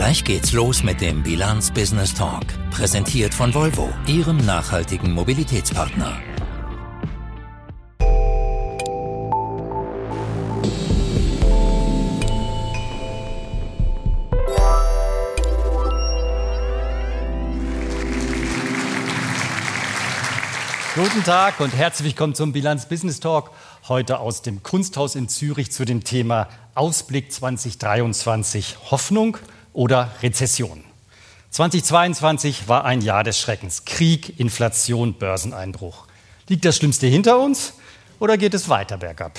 [0.00, 6.18] Gleich geht's los mit dem Bilanz Business Talk, präsentiert von Volvo, Ihrem nachhaltigen Mobilitätspartner.
[20.94, 23.50] Guten Tag und herzlich willkommen zum Bilanz Business Talk.
[23.86, 28.78] Heute aus dem Kunsthaus in Zürich zu dem Thema Ausblick 2023.
[28.90, 29.36] Hoffnung
[29.72, 30.84] oder Rezession.
[31.50, 33.84] 2022 war ein Jahr des Schreckens.
[33.84, 36.06] Krieg, Inflation, Börseneinbruch.
[36.48, 37.74] Liegt das Schlimmste hinter uns
[38.18, 39.38] oder geht es weiter bergab?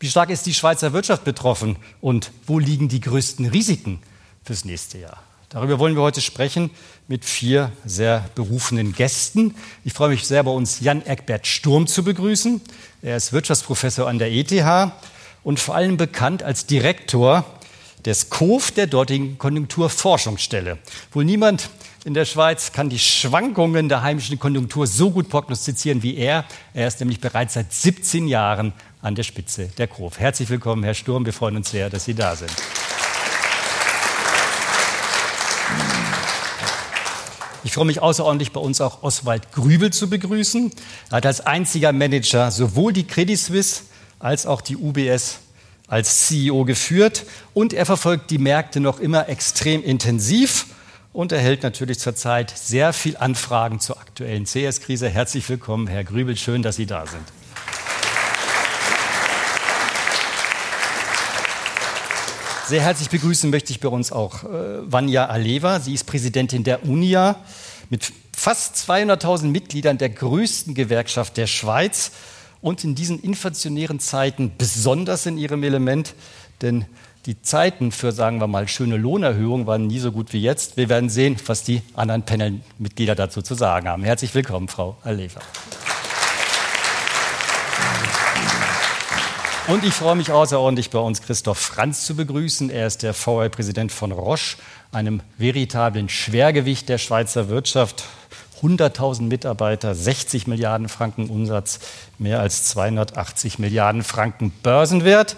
[0.00, 4.00] Wie stark ist die Schweizer Wirtschaft betroffen und wo liegen die größten Risiken
[4.44, 5.22] fürs nächste Jahr?
[5.48, 6.70] Darüber wollen wir heute sprechen
[7.08, 9.54] mit vier sehr berufenen Gästen.
[9.82, 12.60] Ich freue mich sehr, bei uns Jan Eckbert Sturm zu begrüßen.
[13.00, 14.92] Er ist Wirtschaftsprofessor an der ETH
[15.42, 17.46] und vor allem bekannt als Direktor
[18.04, 20.78] des KOF, der dortigen Konjunkturforschungsstelle.
[21.12, 21.70] Wohl niemand
[22.04, 26.44] in der Schweiz kann die Schwankungen der heimischen Konjunktur so gut prognostizieren wie er.
[26.72, 30.18] Er ist nämlich bereits seit 17 Jahren an der Spitze der KOF.
[30.18, 31.26] Herzlich willkommen, Herr Sturm.
[31.26, 32.52] Wir freuen uns sehr, dass Sie da sind.
[37.64, 40.70] Ich freue mich außerordentlich, bei uns auch Oswald Grübel zu begrüßen.
[41.10, 43.82] Er hat als einziger Manager sowohl die Credit Suisse
[44.18, 45.40] als auch die UBS
[45.88, 50.66] als CEO geführt und er verfolgt die Märkte noch immer extrem intensiv
[51.14, 55.08] und erhält natürlich zurzeit sehr viel Anfragen zur aktuellen CS-Krise.
[55.08, 57.24] Herzlich willkommen, Herr Grübel, schön, dass Sie da sind.
[62.66, 64.48] Sehr herzlich begrüßen möchte ich bei uns auch äh,
[64.82, 65.80] Vanja Aleva.
[65.80, 67.36] Sie ist Präsidentin der UNIA
[67.88, 72.12] mit fast 200.000 Mitgliedern der größten Gewerkschaft der Schweiz
[72.60, 76.14] und in diesen inflationären Zeiten besonders in ihrem Element,
[76.62, 76.86] denn
[77.26, 80.76] die Zeiten für, sagen wir mal, schöne Lohnerhöhungen waren nie so gut wie jetzt.
[80.76, 84.02] Wir werden sehen, was die anderen Panelmitglieder dazu zu sagen haben.
[84.02, 85.40] Herzlich willkommen, Frau Aleva.
[89.66, 92.70] Und ich freue mich außerordentlich, bei uns Christoph Franz zu begrüßen.
[92.70, 94.56] Er ist der VR-Präsident von Roche,
[94.92, 98.04] einem veritablen Schwergewicht der Schweizer Wirtschaft.
[98.62, 101.80] 100.000 Mitarbeiter, 60 Milliarden Franken Umsatz,
[102.18, 105.36] mehr als 280 Milliarden Franken Börsenwert.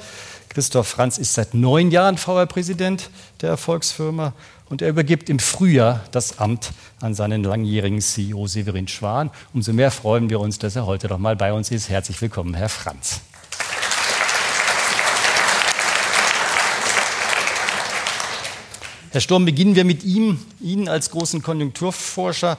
[0.49, 3.11] Christoph Franz ist seit neun Jahren VR-Präsident
[3.41, 4.33] der Erfolgsfirma
[4.69, 9.31] und er übergibt im Frühjahr das Amt an seinen langjährigen CEO Severin Schwan.
[9.53, 11.89] Umso mehr freuen wir uns, dass er heute noch mal bei uns ist.
[11.89, 13.21] Herzlich willkommen, Herr Franz.
[19.13, 22.59] Herr Sturm, beginnen wir mit ihm, Ihnen als großen Konjunkturforscher.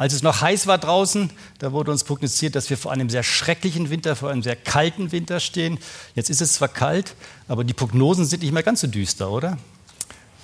[0.00, 1.28] Als es noch heiß war draußen,
[1.58, 5.12] da wurde uns prognostiziert, dass wir vor einem sehr schrecklichen Winter, vor einem sehr kalten
[5.12, 5.78] Winter stehen.
[6.14, 7.14] Jetzt ist es zwar kalt,
[7.48, 9.58] aber die Prognosen sind nicht mehr ganz so düster, oder?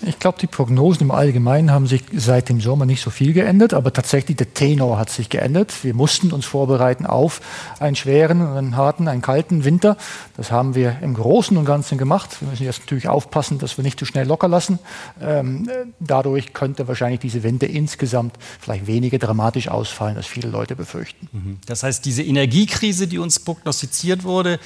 [0.03, 3.73] Ich glaube, die Prognosen im Allgemeinen haben sich seit dem Sommer nicht so viel geändert,
[3.73, 5.73] aber tatsächlich der Tenor hat sich geändert.
[5.85, 7.41] Wir mussten uns vorbereiten auf
[7.81, 9.97] einen schweren, einen harten, einen kalten Winter.
[10.37, 12.41] Das haben wir im Großen und Ganzen gemacht.
[12.41, 14.79] Wir müssen jetzt natürlich aufpassen, dass wir nicht zu schnell locker lassen.
[15.21, 15.69] Ähm,
[15.99, 21.29] dadurch könnte wahrscheinlich diese Winter insgesamt vielleicht weniger dramatisch ausfallen, als viele Leute befürchten.
[21.33, 21.59] Mhm.
[21.65, 24.61] Das heißt, diese Energiekrise, die uns prognostiziert wurde,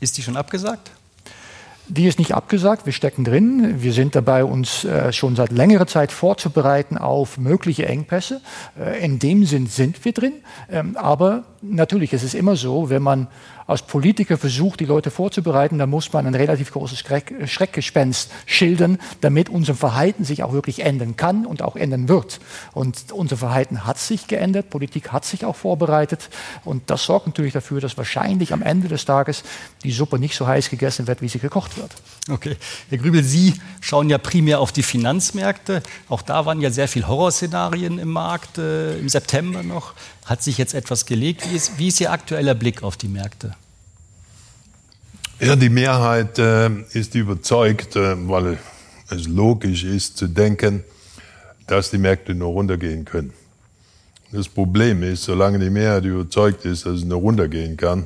[0.00, 0.90] ist die schon abgesagt?
[1.92, 3.82] Die ist nicht abgesagt, wir stecken drin.
[3.82, 8.40] Wir sind dabei, uns äh, schon seit längerer Zeit vorzubereiten auf mögliche Engpässe.
[8.78, 10.34] Äh, in dem Sinn sind wir drin.
[10.70, 13.26] Ähm, aber natürlich, es ist immer so, wenn man
[13.70, 18.98] als Politiker versucht, die Leute vorzubereiten, dann muss man ein relativ großes Schreck, Schreckgespenst schildern,
[19.20, 22.40] damit unser Verhalten sich auch wirklich ändern kann und auch ändern wird.
[22.72, 26.30] Und unser Verhalten hat sich geändert, Politik hat sich auch vorbereitet
[26.64, 29.44] und das sorgt natürlich dafür, dass wahrscheinlich am Ende des Tages
[29.84, 31.92] die Suppe nicht so heiß gegessen wird, wie sie gekocht wird.
[32.28, 32.56] Okay.
[32.88, 35.82] Herr Grübel, Sie schauen ja primär auf die Finanzmärkte.
[36.08, 39.94] Auch da waren ja sehr viele Horrorszenarien im Markt äh, im September noch.
[40.26, 41.50] Hat sich jetzt etwas gelegt?
[41.50, 43.54] Wie ist, wie ist Ihr aktueller Blick auf die Märkte?
[45.40, 48.58] Ja, die Mehrheit äh, ist überzeugt, äh, weil
[49.08, 50.84] es logisch ist zu denken,
[51.66, 53.32] dass die Märkte nur runtergehen können.
[54.32, 58.04] Das Problem ist, solange die Mehrheit überzeugt ist, dass es nur runtergehen kann,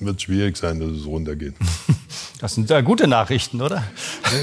[0.00, 1.54] wird schwierig sein, dass es runtergeht.
[2.40, 3.82] Das sind ja gute Nachrichten, oder?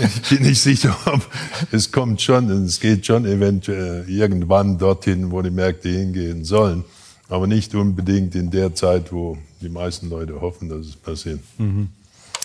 [0.04, 1.26] Ich bin nicht sicher, ob
[1.72, 6.84] es kommt schon, es geht schon eventuell irgendwann dorthin, wo die Märkte hingehen sollen,
[7.30, 11.40] aber nicht unbedingt in der Zeit, wo die meisten Leute hoffen, dass es passiert.
[11.58, 11.88] Mhm.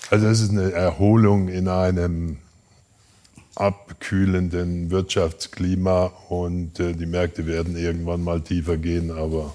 [0.08, 2.36] Also es ist eine Erholung in einem
[3.56, 9.54] abkühlenden Wirtschaftsklima und äh, die Märkte werden irgendwann mal tiefer gehen, aber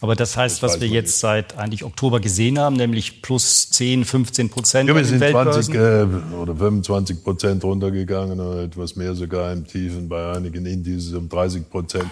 [0.00, 1.20] Aber das heißt, das was wir jetzt nicht.
[1.20, 4.88] seit eigentlich Oktober gesehen haben, nämlich plus 10, 15 Prozent.
[4.88, 6.06] Ja, wir sind 20 äh,
[6.40, 11.68] oder 25 Prozent runtergegangen oder etwas mehr sogar im Tiefen, bei einigen Indizes um 30
[11.68, 12.10] Prozent.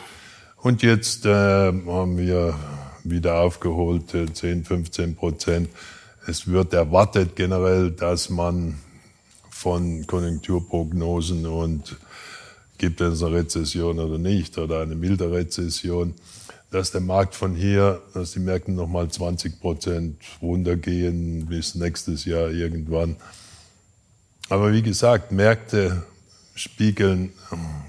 [0.62, 2.54] Und jetzt äh, haben wir
[3.04, 5.68] wieder aufgeholt, 10, 15 Prozent.
[6.26, 8.78] Es wird erwartet generell, dass man
[9.48, 11.96] von Konjunkturprognosen und
[12.78, 16.14] gibt es eine Rezession oder nicht oder eine milde Rezession,
[16.70, 22.50] dass der Markt von hier, dass die Märkte nochmal 20 Prozent runtergehen bis nächstes Jahr
[22.50, 23.16] irgendwann.
[24.48, 26.04] Aber wie gesagt, Märkte
[26.54, 27.32] spiegeln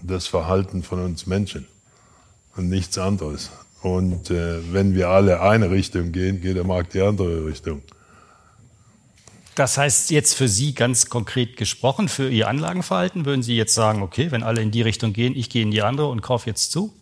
[0.04, 1.68] das Verhalten von uns Menschen
[2.56, 3.52] und nichts anderes.
[3.82, 7.82] Und äh, wenn wir alle eine Richtung gehen, geht der Markt die andere Richtung.
[9.56, 14.04] Das heißt jetzt für Sie ganz konkret gesprochen, für Ihr Anlagenverhalten, würden Sie jetzt sagen,
[14.04, 16.72] okay, wenn alle in die Richtung gehen, ich gehe in die andere und kaufe jetzt
[16.72, 16.94] zu?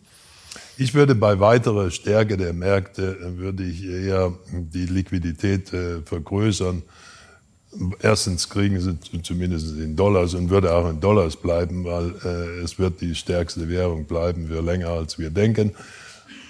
[0.78, 6.82] Ich würde bei weiterer Stärke der Märkte, äh, würde ich eher die Liquidität äh, vergrößern.
[8.00, 12.78] Erstens kriegen sie zumindest in Dollars und würde auch in Dollars bleiben, weil äh, es
[12.78, 15.72] wird die stärkste Währung bleiben für länger als wir denken.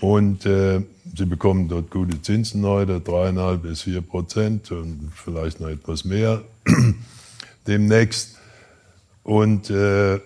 [0.00, 0.82] Und äh,
[1.16, 6.42] sie bekommen dort gute Zinsen heute, dreieinhalb bis vier Prozent und vielleicht noch etwas mehr
[7.66, 8.36] demnächst.
[9.22, 10.20] Und äh,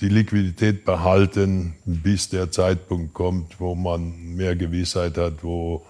[0.00, 5.84] die Liquidität behalten, bis der Zeitpunkt kommt, wo man mehr Gewissheit hat, wo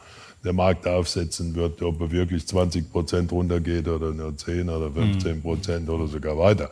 [0.44, 5.42] der Markt aufsetzen wird, ob er wirklich 20 Prozent runtergeht oder nur 10 oder 15
[5.42, 5.94] Prozent mhm.
[5.94, 6.70] oder sogar weiter.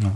[0.00, 0.12] Ja.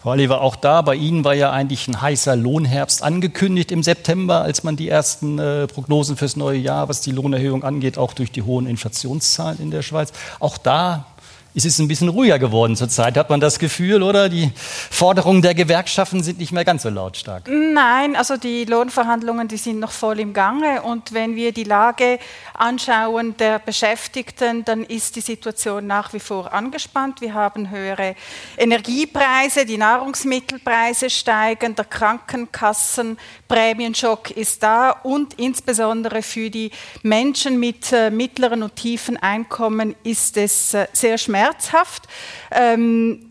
[0.00, 4.42] Frau Oliver, auch da, bei Ihnen war ja eigentlich ein heißer Lohnherbst angekündigt im September,
[4.42, 8.30] als man die ersten äh, Prognosen fürs neue Jahr, was die Lohnerhöhung angeht, auch durch
[8.30, 10.12] die hohen Inflationszahlen in der Schweiz.
[10.40, 11.06] Auch da
[11.54, 14.28] ist es ein bisschen ruhiger geworden zurzeit, hat man das Gefühl, oder?
[14.28, 17.48] Die Forderungen der Gewerkschaften sind nicht mehr ganz so lautstark.
[17.48, 20.82] Nein, also die Lohnverhandlungen, die sind noch voll im Gange.
[20.82, 22.18] Und wenn wir die Lage
[22.54, 27.20] anschauen der Beschäftigten, dann ist die Situation nach wie vor angespannt.
[27.20, 28.16] Wir haben höhere
[28.56, 36.72] Energiepreise, die Nahrungsmittelpreise steigen, der Krankenkassenprämienschock ist da und insbesondere für die
[37.02, 42.04] Menschen mit äh, mittleren und tiefen Einkommen ist es äh, sehr schmerzhaft schmerzhaft.
[42.50, 43.30] Ähm,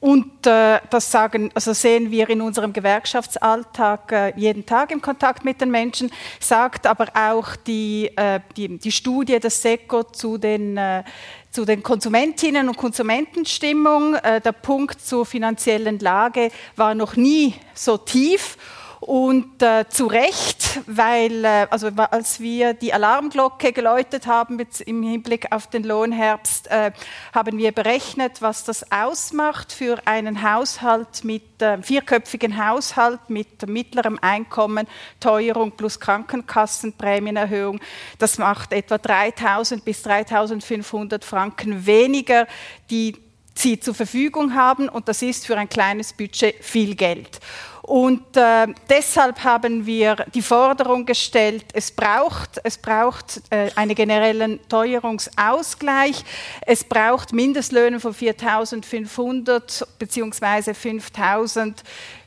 [0.00, 5.44] und äh, das sagen, also sehen wir in unserem Gewerkschaftsalltag äh, jeden Tag im Kontakt
[5.44, 6.10] mit den Menschen,
[6.40, 11.04] sagt aber auch die, äh, die, die, Studie des SECO zu den, äh,
[11.52, 14.16] zu den Konsumentinnen und Konsumentenstimmung.
[14.16, 18.56] Äh, der Punkt zur finanziellen Lage war noch nie so tief.
[19.04, 25.50] Und äh, zu Recht, weil äh, also als wir die Alarmglocke geläutet haben im Hinblick
[25.50, 26.92] auf den Lohnherbst, äh,
[27.34, 34.20] haben wir berechnet, was das ausmacht für einen Haushalt mit äh, vierköpfigen Haushalt mit mittlerem
[34.22, 34.86] Einkommen,
[35.18, 37.80] Teuerung plus Krankenkassenprämienerhöhung.
[38.20, 42.46] Das macht etwa 3.000 bis 3.500 Franken weniger,
[42.88, 43.16] die
[43.54, 47.40] sie zur Verfügung haben und das ist für ein kleines Budget viel Geld.
[47.82, 54.60] Und äh, deshalb haben wir die Forderung gestellt, es braucht, es braucht äh, einen generellen
[54.68, 56.24] Teuerungsausgleich,
[56.64, 60.70] es braucht Mindestlöhne von 4.500 bzw.
[60.70, 61.74] 5.000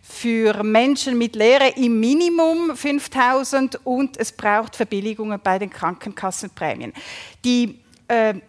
[0.02, 6.94] für Menschen mit Lehre im Minimum 5000 und es braucht Verbilligungen bei den Krankenkassenprämien.
[7.44, 7.80] Die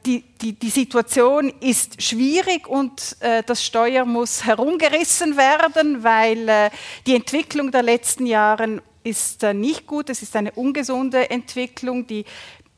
[0.04, 6.70] die, die, die, Situation ist schwierig und äh, das Steuer muss herumgerissen werden, weil äh,
[7.06, 10.10] die Entwicklung der letzten Jahre ist äh, nicht gut.
[10.10, 12.06] Es ist eine ungesunde Entwicklung.
[12.06, 12.24] Die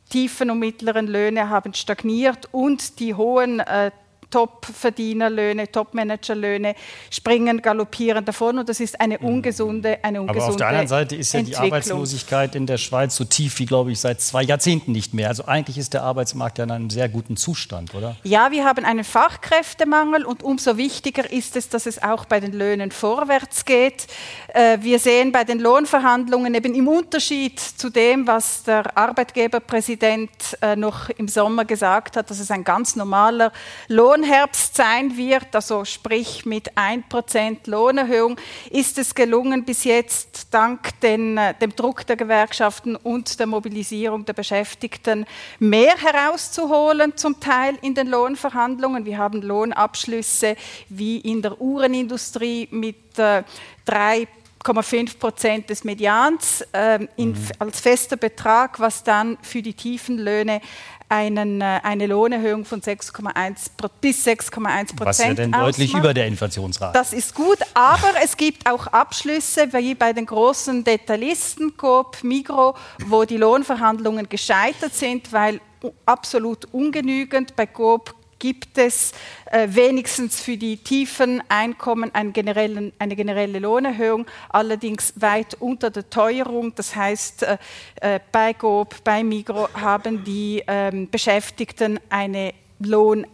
[0.09, 3.91] tiefen und mittleren Löhne haben stagniert und die hohen äh,
[4.31, 6.75] Top-Verdienerlöhne, Top-Managerlöhne
[7.11, 9.27] springen, galoppieren davon und das ist eine mhm.
[9.27, 13.17] ungesunde, eine ungesunde Aber auf der anderen Seite ist ja die Arbeitslosigkeit in der Schweiz
[13.17, 15.29] so tief wie, glaube ich, seit zwei Jahrzehnten nicht mehr.
[15.29, 18.17] Also eigentlich ist der Arbeitsmarkt ja in einem sehr guten Zustand, oder?
[18.23, 22.53] Ja, wir haben einen Fachkräftemangel und umso wichtiger ist es, dass es auch bei den
[22.53, 24.07] Löhnen vorwärts geht.
[24.53, 30.31] Äh, wir sehen bei den Lohnverhandlungen eben im Unterschied zu dem, was der Arbeitgeberpräsident
[30.61, 33.53] äh, noch im Sommer gesagt hat, dass es ein ganz normaler
[33.89, 38.37] Lohn Lohnherbst sein wird, also sprich mit 1% Lohnerhöhung,
[38.69, 44.25] ist es gelungen, bis jetzt dank den, äh, dem Druck der Gewerkschaften und der Mobilisierung
[44.25, 45.25] der Beschäftigten
[45.61, 49.05] mehr herauszuholen, zum Teil in den Lohnverhandlungen.
[49.05, 50.57] Wir haben Lohnabschlüsse
[50.89, 53.45] wie in der Uhrenindustrie mit äh,
[53.85, 54.27] drei
[54.65, 57.37] 0,5 Prozent des Medians äh, in, mhm.
[57.61, 60.61] als fester Betrag, was dann für die tiefen Löhne
[61.09, 66.27] einen, äh, eine Lohnerhöhung von 6,1 bis 6,1 Prozent Was ja denn deutlich über der
[66.27, 66.93] Inflationsrate.
[66.93, 72.75] Das ist gut, aber es gibt auch Abschlüsse wie bei den großen Detailisten, Coop, Migro,
[73.07, 75.61] wo die Lohnverhandlungen gescheitert sind, weil
[76.07, 77.57] absolut ungenügend.
[77.57, 79.13] Bei Coop gibt es
[79.47, 86.09] äh, wenigstens für die tiefen Einkommen eine generelle, eine generelle Lohnerhöhung, allerdings weit unter der
[86.09, 86.75] Teuerung.
[86.75, 87.59] Das heißt, äh,
[88.01, 93.29] äh bei GOB, bei Migro haben die ähm, Beschäftigten eine Lohneinbuße.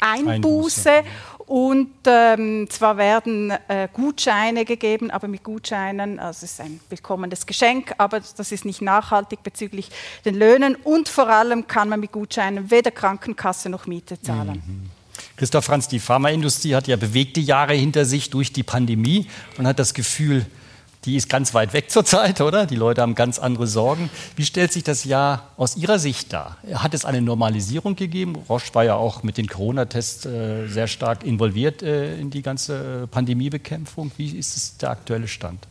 [0.00, 1.04] Einbuße.
[1.46, 7.46] Und ähm, zwar werden äh, Gutscheine gegeben, aber mit Gutscheinen, also es ist ein willkommenes
[7.46, 9.90] Geschenk, aber das ist nicht nachhaltig bezüglich
[10.24, 10.74] den Löhnen.
[10.74, 14.62] Und vor allem kann man mit Gutscheinen weder Krankenkasse noch Miete zahlen.
[14.66, 14.90] Mhm.
[15.36, 19.78] Christoph Franz, die Pharmaindustrie hat ja bewegte Jahre hinter sich durch die Pandemie und hat
[19.78, 20.46] das Gefühl,
[21.06, 22.66] die ist ganz weit weg zurzeit, oder?
[22.66, 24.10] Die Leute haben ganz andere Sorgen.
[24.34, 26.58] Wie stellt sich das Jahr aus Ihrer Sicht dar?
[26.74, 28.36] Hat es eine Normalisierung gegeben?
[28.48, 33.04] Roche war ja auch mit den Corona-Tests äh, sehr stark involviert äh, in die ganze
[33.04, 34.10] äh, Pandemiebekämpfung.
[34.16, 35.66] Wie ist es der aktuelle Stand?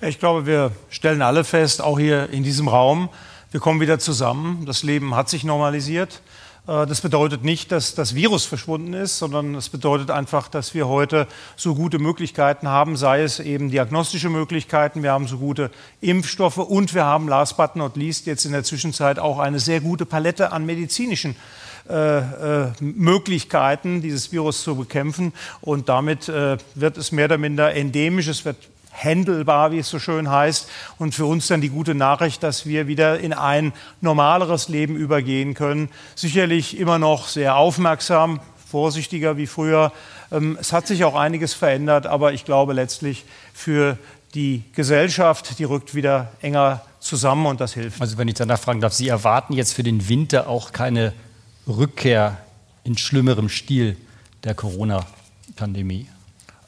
[0.00, 3.08] Ich glaube, wir stellen alle fest, auch hier in diesem Raum,
[3.52, 4.64] wir kommen wieder zusammen.
[4.64, 6.22] Das Leben hat sich normalisiert.
[6.66, 10.88] Äh, das bedeutet nicht, dass das Virus verschwunden ist, sondern es bedeutet einfach, dass wir
[10.88, 11.26] heute
[11.56, 16.94] so gute Möglichkeiten haben, sei es eben diagnostische Möglichkeiten, wir haben so gute Impfstoffe und
[16.94, 20.52] wir haben last but not least jetzt in der Zwischenzeit auch eine sehr gute Palette
[20.52, 21.36] an medizinischen
[21.88, 25.32] äh, äh, Möglichkeiten, dieses Virus zu bekämpfen.
[25.60, 28.28] Und damit äh, wird es mehr oder minder endemisch.
[28.28, 28.56] Es wird
[28.92, 30.68] händelbar, wie es so schön heißt.
[30.98, 35.54] Und für uns dann die gute Nachricht, dass wir wieder in ein normaleres Leben übergehen
[35.54, 35.88] können.
[36.14, 39.92] Sicherlich immer noch sehr aufmerksam, vorsichtiger wie früher.
[40.30, 43.98] Ähm, es hat sich auch einiges verändert, aber ich glaube letztlich für
[44.34, 48.00] die Gesellschaft, die rückt wieder enger zusammen und das hilft.
[48.00, 51.12] Also wenn ich danach fragen darf, Sie erwarten jetzt für den Winter auch keine
[51.66, 52.38] Rückkehr
[52.84, 53.96] in schlimmerem Stil
[54.44, 56.06] der Corona-Pandemie?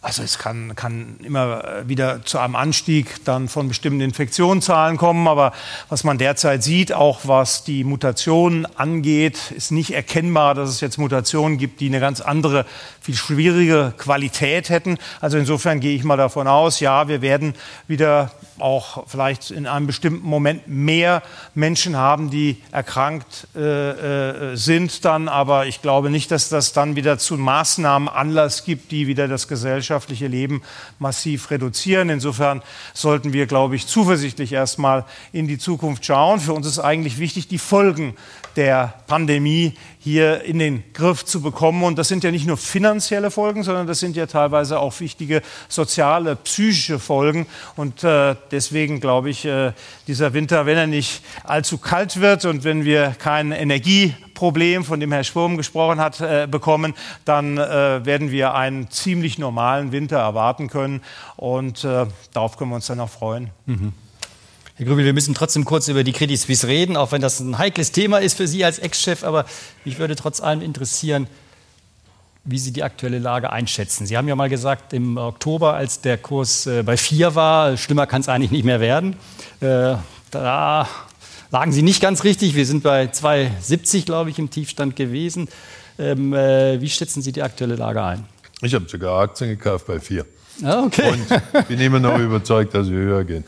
[0.05, 5.27] Also es kann, kann immer äh, wieder zu einem Anstieg dann von bestimmten Infektionszahlen kommen,
[5.27, 5.53] aber
[5.89, 10.99] was man derzeit sieht, auch was die Mutationen angeht, ist nicht erkennbar, dass es jetzt
[10.99, 12.67] Mutationen gibt, die eine ganz andere,
[13.01, 14.99] viel schwierige Qualität hätten.
[15.23, 17.55] Also insofern gehe ich mal davon aus, ja, wir werden
[17.89, 21.23] wieder auch vielleicht in einem bestimmten Moment mehr
[21.55, 26.97] Menschen haben, die erkrankt äh, äh, sind dann, aber ich glaube nicht, dass das dann
[26.97, 30.63] wieder zu Maßnahmen Anlass gibt, die wieder das gesellschaftliche Leben
[30.99, 32.11] massiv reduzieren.
[32.11, 36.41] Insofern sollten wir, glaube ich, zuversichtlich erstmal in die Zukunft schauen.
[36.41, 38.15] Für uns ist eigentlich wichtig, die Folgen
[38.57, 41.83] der Pandemie hier in den Griff zu bekommen.
[41.83, 45.43] Und das sind ja nicht nur finanzielle Folgen, sondern das sind ja teilweise auch wichtige
[45.69, 47.47] soziale, psychische Folgen.
[47.77, 49.73] Und äh, deswegen glaube ich, äh,
[50.07, 55.11] dieser Winter, wenn er nicht allzu kalt wird und wenn wir kein Energieproblem, von dem
[55.11, 56.95] Herr Schwurm gesprochen hat, äh, bekommen,
[57.25, 61.01] dann äh, werden wir einen ziemlich normalen Winter erwarten können.
[61.37, 63.51] Und äh, darauf können wir uns dann auch freuen.
[63.67, 63.95] Mhm.
[64.77, 67.59] Herr Grübel, wir müssen trotzdem kurz über die Credit Suisse reden, auch wenn das ein
[67.59, 69.23] heikles Thema ist für Sie als Ex-Chef.
[69.23, 69.45] Aber
[69.85, 71.29] mich würde trotz allem interessieren,
[72.43, 74.05] wie Sie die aktuelle Lage einschätzen.
[74.05, 78.09] Sie haben ja mal gesagt, im Oktober, als der Kurs äh, bei 4 war, schlimmer
[78.09, 79.15] kann es eigentlich nicht mehr werden.
[79.61, 79.95] Äh,
[80.33, 80.89] da
[81.53, 82.57] lagen Sie nicht ganz richtig.
[82.57, 85.49] Wir sind bei 2,70, glaube ich, im Tiefstand gewesen.
[86.01, 88.25] Ähm, äh, wie schätzen Sie die aktuelle Lage ein?
[88.61, 90.27] Ich habe sogar Aktien gekauft bei 4.
[90.63, 91.11] Ah, okay.
[91.11, 93.45] Und bin immer noch überzeugt, dass wir höher gehen.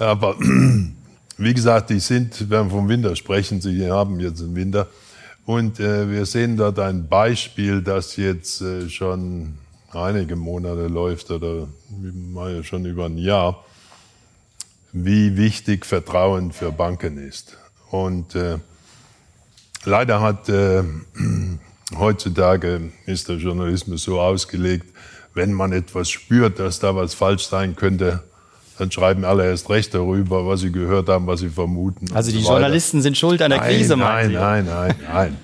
[0.00, 0.36] Aber
[1.36, 4.88] wie gesagt, die sind, wenn wir vom Winter sprechen, sie haben jetzt einen Winter.
[5.46, 9.58] Und äh, wir sehen dort ein Beispiel, das jetzt äh, schon
[9.92, 11.66] einige Monate läuft oder
[12.62, 13.64] schon über ein Jahr,
[14.92, 17.56] wie wichtig Vertrauen für Banken ist.
[17.90, 18.58] Und äh,
[19.84, 20.82] leider hat äh,
[21.98, 24.86] heutzutage ist der Journalismus so ausgelegt,
[25.34, 28.22] wenn man etwas spürt, dass da was falsch sein könnte,
[28.80, 32.06] dann schreiben alle erst recht darüber, was sie gehört haben, was sie vermuten.
[32.14, 35.36] Also die so Journalisten sind schuld an der nein, Krise, Nein, nein, nein, nein.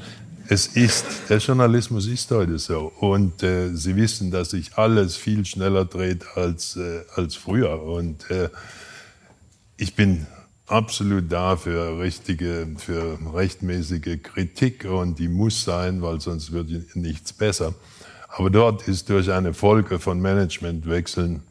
[0.48, 2.92] Es ist, der Journalismus ist heute so.
[3.00, 7.82] Und äh, Sie wissen, dass sich alles viel schneller dreht als, äh, als früher.
[7.82, 8.48] Und äh,
[9.76, 10.26] ich bin
[10.66, 17.32] absolut da für richtige, für rechtmäßige Kritik und die muss sein, weil sonst wird nichts
[17.32, 17.74] besser.
[18.28, 21.42] Aber dort ist durch eine Folge von Managementwechseln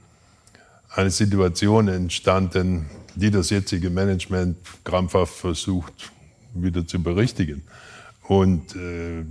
[0.96, 2.86] eine Situation entstanden,
[3.16, 6.12] die das jetzige Management krampfhaft versucht
[6.54, 7.64] wieder zu berichtigen.
[8.28, 9.26] Und äh,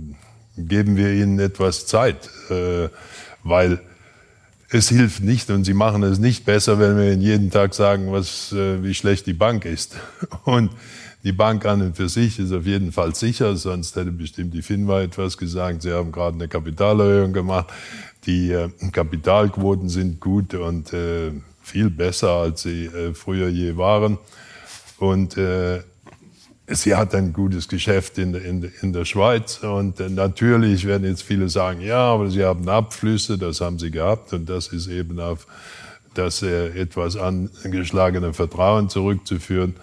[0.57, 2.89] geben wir ihnen etwas Zeit, äh,
[3.43, 3.81] weil
[4.69, 8.11] es hilft nicht und sie machen es nicht besser, wenn wir ihnen jeden Tag sagen,
[8.11, 9.95] was, äh, wie schlecht die Bank ist.
[10.43, 10.71] Und
[11.23, 14.61] die Bank an und für sich ist auf jeden Fall sicher, sonst hätte bestimmt die
[14.61, 15.81] FINMA etwas gesagt.
[15.81, 17.73] Sie haben gerade eine Kapitalerhöhung gemacht.
[18.27, 21.31] Die äh, Kapitalquoten sind gut und äh,
[21.65, 24.17] viel besser, als sie äh, früher je waren.
[24.97, 25.81] Und äh,
[26.67, 29.63] sie hat ein gutes Geschäft in, in, in der Schweiz.
[29.63, 33.91] Und äh, natürlich werden jetzt viele sagen, ja, aber sie haben Abflüsse, das haben sie
[33.91, 34.31] gehabt.
[34.31, 35.47] Und das ist eben auf
[36.13, 39.75] das äh, etwas angeschlagene Vertrauen zurückzuführen.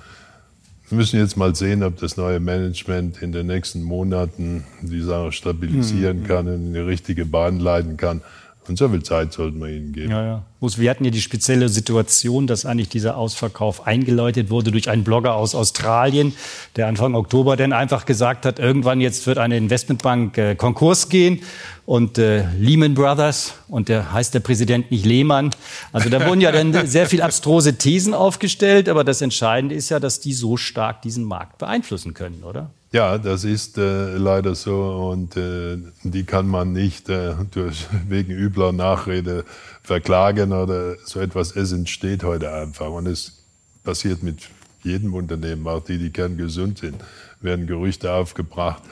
[0.88, 5.32] Wir müssen jetzt mal sehen, ob das neue Management in den nächsten Monaten die Sache
[5.32, 6.26] stabilisieren mhm.
[6.26, 8.22] kann und in die richtige Bahn leiten kann.
[8.69, 10.12] Und so viel Zeit sollten wir ihnen geben.
[10.12, 10.42] Ja, ja.
[10.61, 15.35] Wir hatten ja die spezielle Situation, dass eigentlich dieser Ausverkauf eingeläutet wurde durch einen Blogger
[15.35, 16.35] aus Australien,
[16.76, 21.40] der Anfang Oktober dann einfach gesagt hat, irgendwann jetzt wird eine Investmentbank äh, Konkurs gehen
[21.87, 25.50] und äh, Lehman Brothers und der heißt der Präsident nicht Lehmann.
[25.92, 29.99] Also da wurden ja dann sehr viel abstruse Thesen aufgestellt, aber das Entscheidende ist ja,
[29.99, 32.71] dass die so stark diesen Markt beeinflussen können, oder?
[32.92, 38.32] Ja, das ist äh, leider so und äh, die kann man nicht äh, durch, wegen
[38.32, 39.46] übler Nachrede
[39.82, 41.56] verklagen oder so etwas.
[41.56, 43.42] Es entsteht heute einfach und es
[43.82, 44.50] passiert mit
[44.82, 46.96] jedem Unternehmen, auch die, die kerngesund sind,
[47.40, 48.82] werden Gerüchte aufgebracht,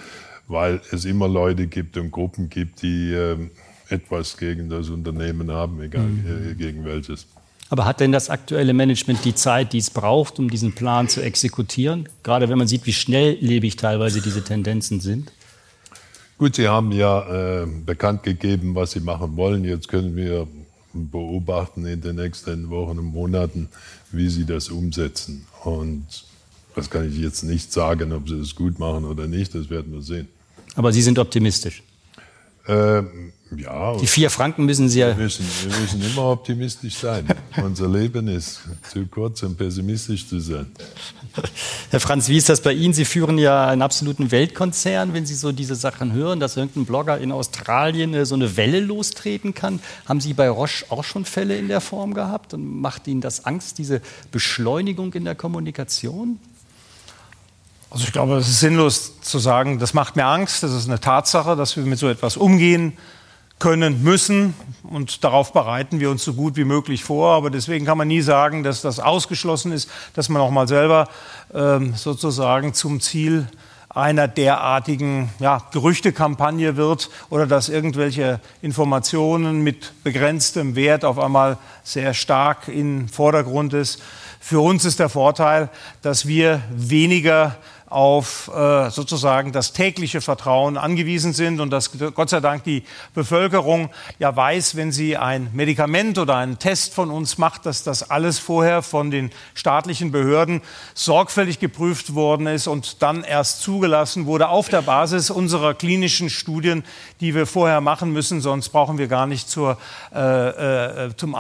[0.49, 3.37] weil es immer Leute gibt und Gruppen gibt, die äh,
[3.91, 6.53] etwas gegen das Unternehmen haben, egal mhm.
[6.53, 7.27] Äh, gegen welches.
[7.71, 11.23] Aber hat denn das aktuelle Management die Zeit, die es braucht, um diesen Plan zu
[11.23, 12.09] exekutieren?
[12.25, 15.31] Gerade wenn man sieht, wie schnelllebig teilweise diese Tendenzen sind.
[16.37, 19.65] Gut, Sie haben ja äh, bekannt gegeben, was Sie machen wollen.
[19.65, 20.49] Jetzt können wir
[20.93, 23.69] beobachten in den nächsten Wochen und Monaten,
[24.11, 25.47] wie Sie das umsetzen.
[25.63, 26.07] Und
[26.75, 29.55] das kann ich jetzt nicht sagen, ob Sie das gut machen oder nicht.
[29.55, 30.27] Das werden wir sehen.
[30.75, 31.85] Aber Sie sind optimistisch.
[32.67, 33.03] Äh,
[33.57, 33.97] ja.
[33.97, 35.09] Die vier Franken müssen Sie ja.
[35.09, 37.27] Wir müssen, wir müssen immer optimistisch sein.
[37.63, 40.67] Unser Leben ist zu kurz, um pessimistisch zu sein.
[41.91, 42.95] Herr Franz, wie ist das bei Ihnen?
[42.95, 45.15] Sie führen ja einen absoluten Weltkonzern.
[45.15, 48.81] Wenn Sie so diese Sachen hören, dass irgendein Blogger in Australien äh, so eine Welle
[48.81, 52.55] lostreten kann, haben Sie bei Roche auch schon Fälle in der Form gehabt?
[52.55, 54.01] Und macht Ihnen das Angst, diese
[54.31, 56.39] Beschleunigung in der Kommunikation?
[57.93, 60.63] Also ich glaube, es ist sinnlos zu sagen, das macht mir Angst.
[60.63, 62.97] Das ist eine Tatsache, dass wir mit so etwas umgehen
[63.59, 64.55] können, müssen.
[64.85, 67.35] Und darauf bereiten wir uns so gut wie möglich vor.
[67.35, 71.09] Aber deswegen kann man nie sagen, dass das ausgeschlossen ist, dass man auch mal selber
[71.53, 73.49] ähm, sozusagen zum Ziel
[73.89, 82.15] einer derartigen ja, Gerüchtekampagne wird oder dass irgendwelche Informationen mit begrenztem Wert auf einmal sehr
[82.15, 84.01] stark im Vordergrund ist.
[84.39, 85.71] Für uns ist der Vorteil,
[86.03, 87.57] dass wir weniger
[87.91, 93.91] auf äh, sozusagen das tägliche Vertrauen angewiesen sind und dass Gott sei Dank die Bevölkerung
[94.21, 98.39] ja weiß, wenn sie ein Medikament oder einen Test von uns macht, dass das alles
[98.39, 100.63] vorher von den staatlichen Behörden
[100.95, 106.85] sorgfältig geprüft worden ist und dann erst zugelassen wurde auf der Basis unserer klinischen Studien,
[107.21, 109.79] die wir vorher machen müssen, sonst brauchen wir gar nicht zur,
[110.15, 111.37] äh, äh, zum,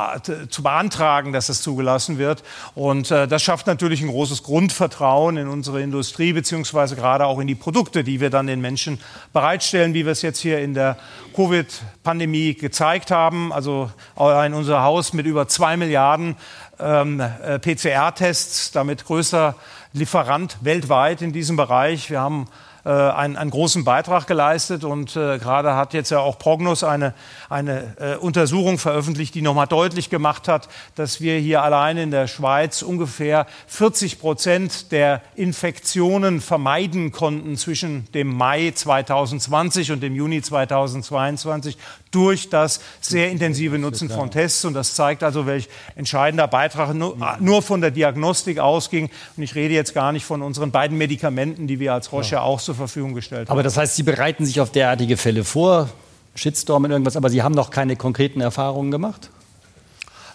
[0.49, 2.43] zu beantragen, dass es zugelassen wird.
[2.75, 7.47] Und äh, das schafft natürlich ein großes Grundvertrauen in unsere Industrie beziehungsweise gerade auch in
[7.47, 8.99] die Produkte, die wir dann den Menschen
[9.35, 10.97] bereitstellen, wie wir es jetzt hier in der
[11.37, 13.53] Covid-Pandemie gezeigt haben.
[13.53, 16.37] Also in unser Haus mit über zwei Milliarden
[16.79, 19.55] ähm, äh, PCR-Tests, damit größter
[19.93, 22.09] Lieferant weltweit in diesem Bereich.
[22.09, 22.47] Wir haben
[22.89, 27.15] einen, einen, großen Beitrag geleistet und äh, gerade hat jetzt ja auch Prognos eine,
[27.49, 32.27] eine äh, Untersuchung veröffentlicht, die nochmal deutlich gemacht hat, dass wir hier allein in der
[32.27, 40.41] Schweiz ungefähr 40 Prozent der Infektionen vermeiden konnten zwischen dem Mai 2020 und dem Juni
[40.41, 41.77] 2022
[42.11, 44.65] durch das sehr intensive Nutzen von Tests.
[44.65, 49.11] Und das zeigt also, welch entscheidender Beitrag nur, nur, von der Diagnostik ausging.
[49.37, 52.43] Und ich rede jetzt gar nicht von unseren beiden Medikamenten, die wir als Roche ja.
[52.43, 53.53] auch zur Verfügung gestellt haben.
[53.53, 55.89] Aber das heißt, Sie bereiten sich auf derartige Fälle vor,
[56.35, 59.31] Shitstorm und irgendwas, aber Sie haben noch keine konkreten Erfahrungen gemacht?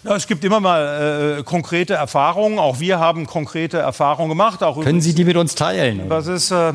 [0.04, 2.58] Ja, es gibt immer mal äh, konkrete Erfahrungen.
[2.58, 4.60] Auch wir haben konkrete Erfahrungen gemacht.
[4.60, 6.08] Können Sie die mit uns teilen?
[6.08, 6.74] Das ist äh,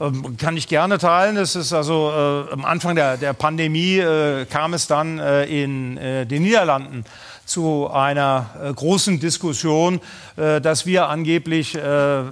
[0.00, 1.36] ähm, kann ich gerne teilen.
[1.36, 5.96] Das ist also äh, am Anfang der, der Pandemie äh, kam es dann äh, in
[5.96, 7.04] äh, den Niederlanden
[7.44, 10.00] zu einer äh, großen Diskussion,
[10.36, 11.76] äh, dass wir angeblich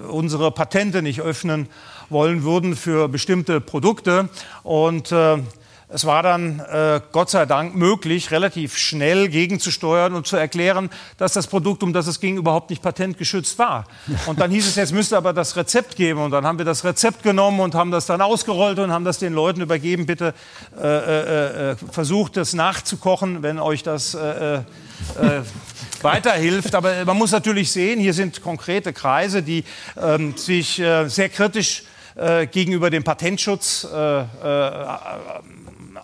[0.09, 1.69] unsere Patente nicht öffnen
[2.09, 4.29] wollen würden für bestimmte Produkte
[4.63, 5.15] und
[5.95, 11.35] es war dann äh, Gott sei Dank möglich, relativ schnell gegenzusteuern und zu erklären, dass
[11.35, 13.85] das Produkt, um das es ging, überhaupt nicht patentgeschützt war.
[14.27, 16.21] Und dann hieß es, jetzt müsste aber das Rezept geben.
[16.21, 19.19] Und dann haben wir das Rezept genommen und haben das dann ausgerollt und haben das
[19.19, 20.07] den Leuten übergeben.
[20.07, 20.33] Bitte
[20.81, 24.63] äh, äh, äh versucht es nachzukochen, wenn euch das äh, äh,
[26.01, 26.75] weiterhilft.
[26.75, 29.65] Aber man muss natürlich sehen, hier sind konkrete Kreise, die
[30.01, 30.77] ähm, sich
[31.07, 31.85] sehr kritisch
[32.51, 33.87] gegenüber dem Patentschutz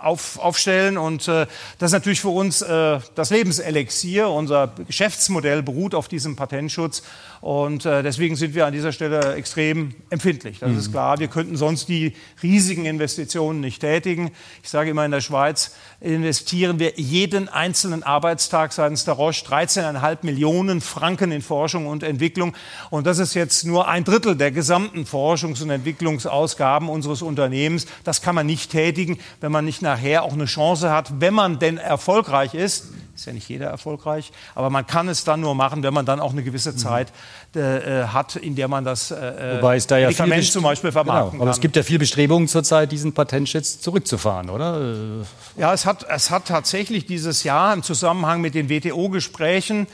[0.01, 0.99] auf, aufstellen.
[0.99, 1.47] Und äh,
[1.79, 4.29] das ist natürlich für uns äh, das Lebenselixier.
[4.29, 7.03] Unser Geschäftsmodell beruht auf diesem Patentschutz.
[7.41, 10.59] Und äh, deswegen sind wir an dieser Stelle extrem empfindlich.
[10.59, 10.79] Das mhm.
[10.79, 11.19] ist klar.
[11.19, 14.33] Wir könnten sonst die riesigen Investitionen nicht tätigen.
[14.63, 20.19] Ich sage immer, in der Schweiz investieren wir jeden einzelnen Arbeitstag seitens der Roche 13,5
[20.23, 22.55] Millionen Franken in Forschung und Entwicklung.
[22.91, 27.87] Und das ist jetzt nur ein Drittel der gesamten Forschungs- und Entwicklungsausgaben unseres Unternehmens.
[28.05, 31.59] Das kann man nicht tätigen, wenn man nicht nachher auch eine Chance hat, wenn man
[31.59, 35.83] denn erfolgreich ist, ist ja nicht jeder erfolgreich, aber man kann es dann nur machen,
[35.83, 36.77] wenn man dann auch eine gewisse mhm.
[36.77, 37.13] Zeit
[37.57, 41.33] äh, hat, in der man das äh, Wobei es da ja Medikament zum Beispiel vermarkten
[41.33, 41.45] genau.
[41.45, 45.25] Aber es gibt ja viel Bestrebungen zurzeit, diesen Patentschutz zurückzufahren, oder?
[45.57, 49.87] Ja, es hat, es hat tatsächlich dieses Jahr im Zusammenhang mit den WTO-Gesprächen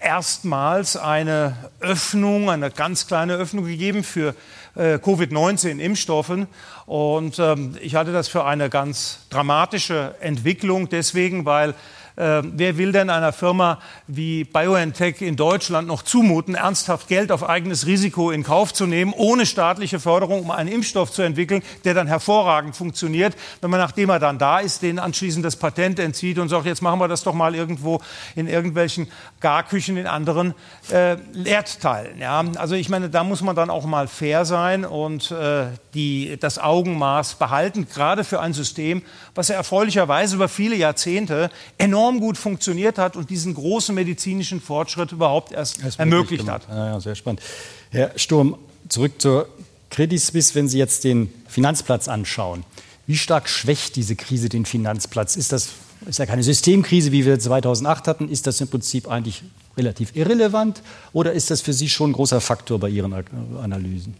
[0.00, 4.34] erstmals eine Öffnung, eine ganz kleine Öffnung gegeben für
[4.74, 6.46] äh, Covid-19-Impfstoffen.
[6.86, 11.74] Und ähm, ich halte das für eine ganz dramatische Entwicklung, deswegen, weil
[12.16, 17.48] äh, wer will denn einer Firma wie BioNTech in Deutschland noch zumuten, ernsthaft Geld auf
[17.48, 21.94] eigenes Risiko in Kauf zu nehmen, ohne staatliche Förderung, um einen Impfstoff zu entwickeln, der
[21.94, 26.38] dann hervorragend funktioniert, wenn man, nachdem er dann da ist, den anschließend das Patent entzieht
[26.38, 28.00] und sagt, jetzt machen wir das doch mal irgendwo
[28.34, 29.08] in irgendwelchen
[29.40, 30.54] Garküchen in anderen
[30.90, 32.18] äh, Erdteilen.
[32.18, 32.42] Ja?
[32.56, 36.58] Also ich meine, da muss man dann auch mal fair sein und äh, die, das
[36.58, 39.02] Augenmaß behalten, gerade für ein System,
[39.34, 44.60] was ja erfreulicherweise über viele Jahrzehnte enorm enorm gut funktioniert hat und diesen großen medizinischen
[44.60, 46.68] Fortschritt überhaupt erst ermöglicht hat.
[46.68, 47.40] Ja, ja, sehr spannend.
[47.90, 48.56] Herr Sturm,
[48.88, 49.48] zurück zur
[49.90, 52.64] Credit Suisse, wenn Sie jetzt den Finanzplatz anschauen.
[53.06, 55.36] Wie stark schwächt diese Krise den Finanzplatz?
[55.36, 55.70] Ist das
[56.06, 58.28] ist ja keine Systemkrise, wie wir 2008 hatten.
[58.28, 59.42] Ist das im Prinzip eigentlich
[59.76, 63.14] relativ irrelevant oder ist das für Sie schon ein großer Faktor bei Ihren
[63.60, 64.14] Analysen?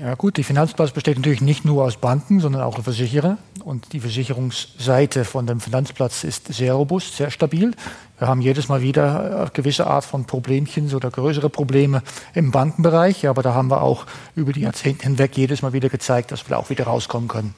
[0.00, 3.38] Ja gut, die Finanzplatz besteht natürlich nicht nur aus Banken, sondern auch Versicherer.
[3.64, 7.70] Und die Versicherungsseite von dem Finanzplatz ist sehr robust, sehr stabil.
[8.18, 12.02] Wir haben jedes Mal wieder eine gewisse Art von Problemchen oder größere Probleme
[12.34, 13.28] im Bankenbereich.
[13.28, 16.50] Aber da haben wir auch über die Jahrzehnte hinweg jedes Mal wieder gezeigt, dass wir
[16.50, 17.54] da auch wieder rauskommen können.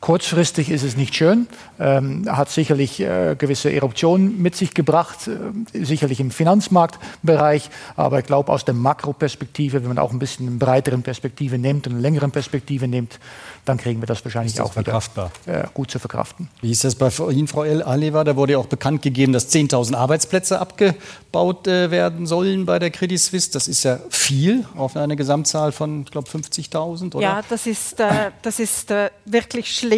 [0.00, 1.46] Kurzfristig ist es nicht schön,
[1.78, 8.24] ähm, hat sicherlich äh, gewisse Eruptionen mit sich gebracht, äh, sicherlich im Finanzmarktbereich, aber ich
[8.24, 12.00] glaube aus der Makroperspektive, wenn man auch ein bisschen eine breiteren Perspektive nimmt und eine
[12.00, 13.18] längeren Perspektive nimmt,
[13.66, 15.02] dann kriegen wir das wahrscheinlich das auch wieder
[15.44, 16.48] äh, gut zu verkraften.
[16.62, 18.24] Wie ist das bei Ihnen, Frau Aleva?
[18.24, 22.90] Da wurde ja auch bekannt gegeben, dass 10.000 Arbeitsplätze abgebaut äh, werden sollen bei der
[22.90, 23.50] Credit Suisse.
[23.52, 27.22] Das ist ja viel auf eine Gesamtzahl von, ich glaube, 50.000, oder?
[27.22, 29.89] Ja, das ist, äh, das ist äh, wirklich schlimm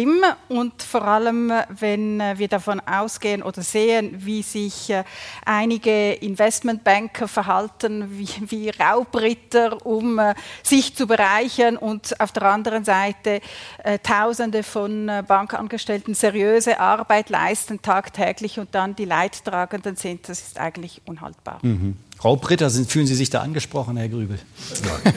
[0.49, 5.03] und vor allem, wenn äh, wir davon ausgehen oder sehen, wie sich äh,
[5.45, 10.19] einige Investmentbanker verhalten, wie, wie Raubritter, um
[10.63, 13.41] sich zu bereichern und auf der anderen Seite
[13.83, 20.41] äh, Tausende von äh, Bankangestellten seriöse Arbeit leisten tagtäglich und dann die Leidtragenden sind, das
[20.41, 21.59] ist eigentlich unhaltbar.
[21.61, 21.97] Mhm.
[22.23, 24.39] Raubritter, sind, fühlen Sie sich da angesprochen, Herr Grübel?
[24.83, 25.13] Nein.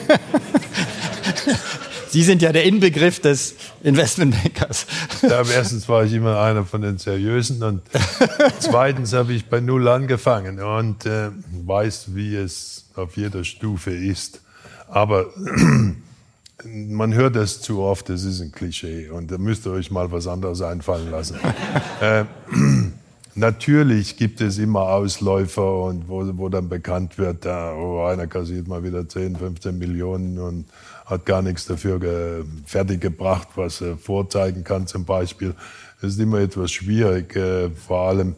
[2.09, 4.87] Sie sind ja der Inbegriff des Investmentbankers.
[5.21, 7.81] Ja, erstens war ich immer einer von den Seriösen und
[8.59, 11.29] zweitens habe ich bei Null angefangen und äh,
[11.65, 14.41] weiß, wie es auf jeder Stufe ist.
[14.87, 15.27] Aber
[16.63, 20.11] man hört es zu oft, das ist ein Klischee und da müsst ihr euch mal
[20.11, 21.37] was anderes einfallen lassen.
[22.01, 22.23] äh,
[23.35, 28.67] natürlich gibt es immer Ausläufer und wo, wo dann bekannt wird, da, oh, einer kassiert
[28.67, 30.65] mal wieder 10, 15 Millionen und
[31.07, 35.55] hat gar nichts dafür ge fertig gebracht, was er vorzeigen kann zum Beispiel.
[36.01, 38.35] Das ist immer etwas schwierig, äh, vor allem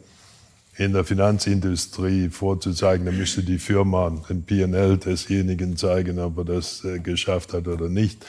[0.78, 3.06] in der Finanzindustrie vorzuzeigen.
[3.06, 7.90] Da müsste die Firma den PL desjenigen zeigen, ob er das äh, geschafft hat oder
[7.90, 8.26] nicht.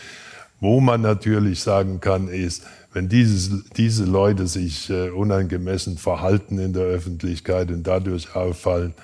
[0.59, 6.73] Wo man natürlich sagen kann, ist, wenn dieses, diese Leute sich äh, unangemessen verhalten in
[6.73, 8.95] der Öffentlichkeit und dadurch auffallen,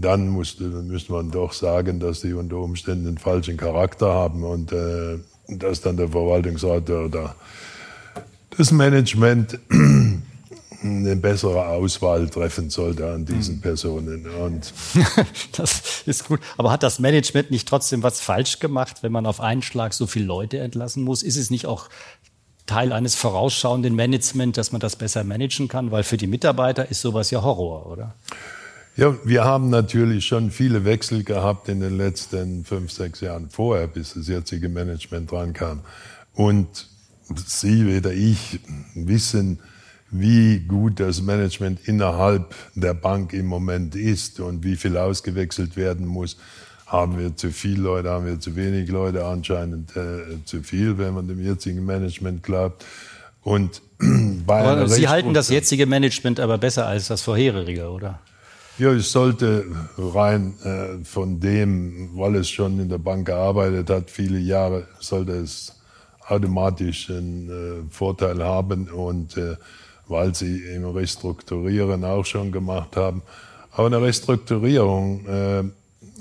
[0.00, 4.72] dann muss, muss man doch sagen, dass sie unter Umständen einen falschen Charakter haben und
[4.72, 7.34] äh, dass dann der Verwaltungsrat oder
[8.56, 9.58] das Management
[10.82, 13.60] eine bessere Auswahl treffen sollte an diesen mhm.
[13.60, 14.26] Personen.
[14.26, 14.72] Und
[15.56, 16.40] das ist gut.
[16.56, 20.06] Aber hat das Management nicht trotzdem was falsch gemacht, wenn man auf einen Schlag so
[20.06, 21.22] viele Leute entlassen muss?
[21.22, 21.88] Ist es nicht auch
[22.66, 25.90] Teil eines vorausschauenden Management, dass man das besser managen kann?
[25.90, 28.14] Weil für die Mitarbeiter ist sowas ja Horror, oder?
[28.96, 33.86] Ja, wir haben natürlich schon viele Wechsel gehabt in den letzten fünf, sechs Jahren vorher,
[33.86, 35.80] bis das jetzige Management dran kam.
[36.34, 36.88] Und
[37.46, 38.58] Sie, weder ich,
[38.94, 39.60] wissen,
[40.10, 46.06] wie gut das Management innerhalb der Bank im Moment ist und wie viel ausgewechselt werden
[46.06, 46.36] muss.
[46.86, 49.24] Haben wir zu viele Leute, haben wir zu wenig Leute?
[49.24, 52.84] Anscheinend äh, zu viel, wenn man dem jetzigen Management glaubt.
[53.42, 53.80] Und
[54.46, 58.18] bei aber Sie halten das jetzige Management aber besser als das vorherige, oder?
[58.80, 59.66] Ja, ich sollte
[59.98, 65.32] rein äh, von dem, weil es schon in der Bank gearbeitet hat, viele Jahre, sollte
[65.32, 65.78] es
[66.26, 69.56] automatisch einen äh, Vorteil haben und äh,
[70.08, 73.20] weil sie im Restrukturieren auch schon gemacht haben.
[73.70, 75.62] Aber eine Restrukturierung äh,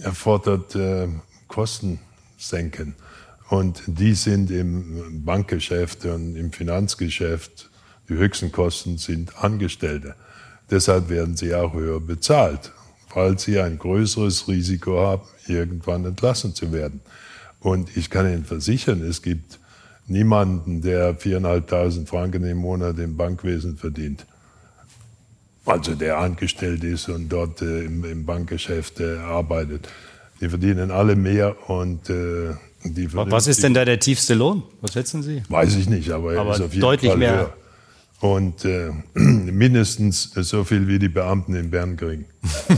[0.01, 1.07] erfordert äh,
[1.47, 2.01] Kosten.
[3.47, 7.69] Und die sind im Bankgeschäft und im Finanzgeschäft,
[8.09, 10.15] die höchsten Kosten sind Angestellte.
[10.71, 12.71] Deshalb werden sie auch höher bezahlt,
[13.13, 17.01] weil sie ein größeres Risiko haben, irgendwann entlassen zu werden.
[17.59, 19.59] Und ich kann Ihnen versichern, es gibt
[20.07, 24.25] niemanden, der 4.500 Franken im Monat im Bankwesen verdient.
[25.65, 29.87] Also der angestellt ist und dort äh, im, im, Bankgeschäft äh, arbeitet.
[30.41, 34.63] Die verdienen alle mehr und äh, die Was ist denn da der tiefste Lohn?
[34.81, 35.43] Was schätzen Sie?
[35.49, 37.37] Weiß ich nicht, aber, aber er ist auf jeden deutlich Fall mehr.
[37.37, 37.53] Höher
[38.21, 42.25] und äh, mindestens so viel wie die Beamten in Bern kriegen.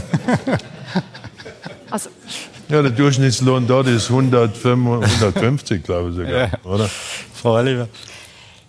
[1.90, 2.10] also,
[2.68, 6.50] ja, der Durchschnittslohn dort ist 150, glaube ich sogar, ja.
[6.64, 6.88] oder?
[6.88, 7.88] Frau Oliver.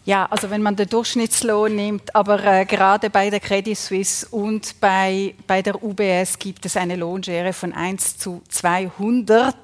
[0.05, 4.75] Ja, also wenn man den Durchschnittslohn nimmt, aber äh, gerade bei der Credit Suisse und
[4.81, 9.55] bei, bei der UBS gibt es eine Lohnschere von 1 zu 200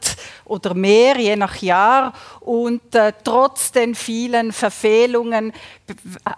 [0.45, 2.13] oder mehr, je nach Jahr.
[2.39, 5.51] Und äh, trotz den vielen Verfehlungen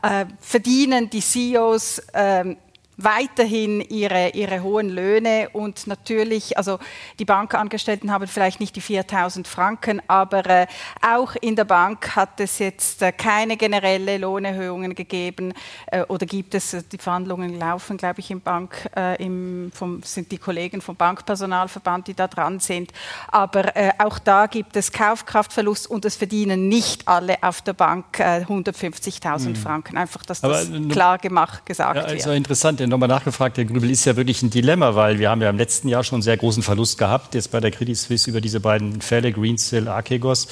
[0.02, 2.58] äh, verdienen die CEOs ähm,
[3.04, 6.80] weiterhin ihre, ihre hohen Löhne und natürlich, also
[7.20, 10.68] die Bankangestellten haben vielleicht nicht die 4000 Franken, aber äh,
[11.02, 15.54] auch in der Bank hat es jetzt äh, keine generelle Lohnerhöhungen gegeben
[15.88, 20.04] äh, oder gibt es, äh, die Verhandlungen laufen, glaube ich, im Bank, äh, im, vom,
[20.04, 22.92] sind die Kollegen vom Bankpersonalverband, die da dran sind,
[23.30, 28.20] aber äh, auch da gibt es Kaufkraftverlust und es verdienen nicht alle auf der Bank
[28.20, 29.56] 150.000 mhm.
[29.56, 32.12] Franken, einfach, dass das aber, klar gemacht, gesagt ja, wird.
[32.12, 35.50] Also interessant, nochmal nachgefragt, Herr Grübel, ist ja wirklich ein Dilemma, weil wir haben ja
[35.50, 38.42] im letzten Jahr schon einen sehr großen Verlust gehabt, jetzt bei der Credit Suisse über
[38.42, 40.48] diese beiden Fälle, Greensill, Archegos.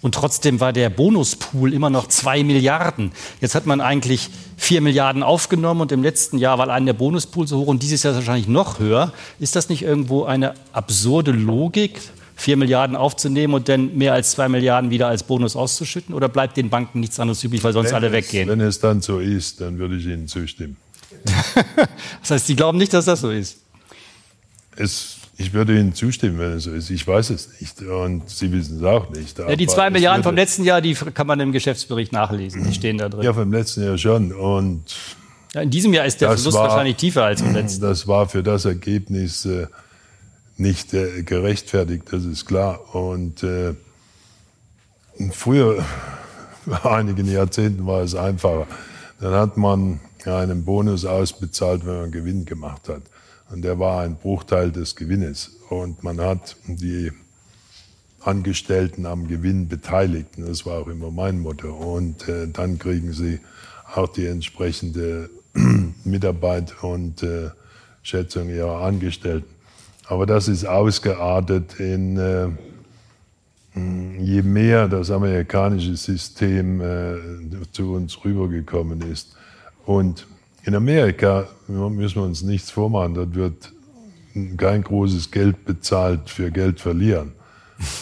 [0.00, 3.12] Und trotzdem war der Bonuspool immer noch zwei Milliarden.
[3.40, 7.46] Jetzt hat man eigentlich vier Milliarden aufgenommen und im letzten Jahr war allein der Bonuspool
[7.46, 9.12] so hoch und dieses Jahr wahrscheinlich noch höher.
[9.38, 12.00] Ist das nicht irgendwo eine absurde Logik,
[12.34, 16.16] vier Milliarden aufzunehmen und dann mehr als zwei Milliarden wieder als Bonus auszuschütten?
[16.16, 18.48] Oder bleibt den Banken nichts anderes übrig, weil sonst wenn alle es, weggehen?
[18.48, 20.76] Wenn es dann so ist, dann würde ich Ihnen zustimmen.
[22.20, 23.58] das heißt, Sie glauben nicht, dass das so ist?
[24.76, 26.90] Es, ich würde Ihnen zustimmen, wenn es so ist.
[26.90, 29.38] Ich weiß es nicht und Sie wissen es auch nicht.
[29.38, 32.64] Ja, die zwei Milliarden vom letzten Jahr, die kann man im Geschäftsbericht nachlesen.
[32.64, 33.22] Die stehen da drin.
[33.22, 34.32] Ja, vom letzten Jahr schon.
[34.32, 34.94] Und
[35.54, 37.82] ja, in diesem Jahr ist der Verlust war, wahrscheinlich tiefer als im letzten.
[37.82, 39.66] Das war für das Ergebnis äh,
[40.56, 42.94] nicht äh, gerechtfertigt, das ist klar.
[42.94, 43.74] Und äh,
[45.30, 45.84] früher,
[46.64, 48.66] vor einigen Jahrzehnten, war es einfacher.
[49.20, 53.02] Dann hat man einen Bonus ausbezahlt, wenn man Gewinn gemacht hat.
[53.50, 55.50] Und der war ein Bruchteil des Gewinnes.
[55.68, 57.12] Und man hat die
[58.20, 60.38] Angestellten am Gewinn beteiligt.
[60.38, 61.72] Und das war auch immer mein Motto.
[61.72, 63.40] Und äh, dann kriegen sie
[63.94, 65.28] auch die entsprechende
[66.04, 67.50] Mitarbeit und äh,
[68.02, 69.48] Schätzung ihrer Angestellten.
[70.06, 72.48] Aber das ist ausgeartet in, äh,
[74.18, 77.16] je mehr das amerikanische System äh,
[77.72, 79.36] zu uns rübergekommen ist,
[79.86, 80.26] und
[80.64, 83.72] in Amerika müssen wir uns nichts vormachen, dort wird
[84.56, 87.32] kein großes Geld bezahlt für Geld verlieren.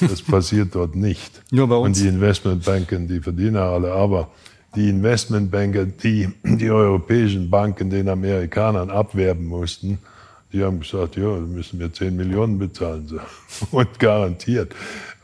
[0.01, 1.43] Das passiert dort nicht.
[1.51, 1.99] Nur bei uns.
[1.99, 3.93] Und die Investmentbanker, die verdienen alle.
[3.93, 4.29] Aber
[4.75, 9.99] die Investmentbanker, die die europäischen Banken den Amerikanern abwerben mussten,
[10.53, 13.07] die haben gesagt, ja, müssen wir 10 Millionen bezahlen.
[13.09, 13.19] So.
[13.77, 14.75] Und garantiert.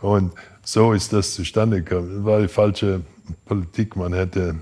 [0.00, 2.16] Und so ist das zustande gekommen.
[2.16, 3.02] Das war die falsche
[3.44, 3.96] Politik.
[3.96, 4.56] Man hätte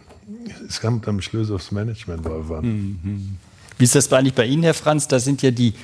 [0.68, 2.64] es kommt am Schluss aufs Management drauf an.
[2.64, 3.36] Mhm.
[3.78, 5.08] Wie ist das eigentlich bei Ihnen, Herr Franz?
[5.08, 5.74] Da sind ja die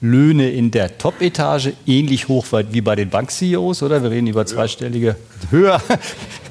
[0.00, 4.02] Löhne in der Top-Etage ähnlich hoch wie bei den Bank-CEOs, oder?
[4.02, 5.16] Wir reden über zweistellige
[5.50, 5.82] höher.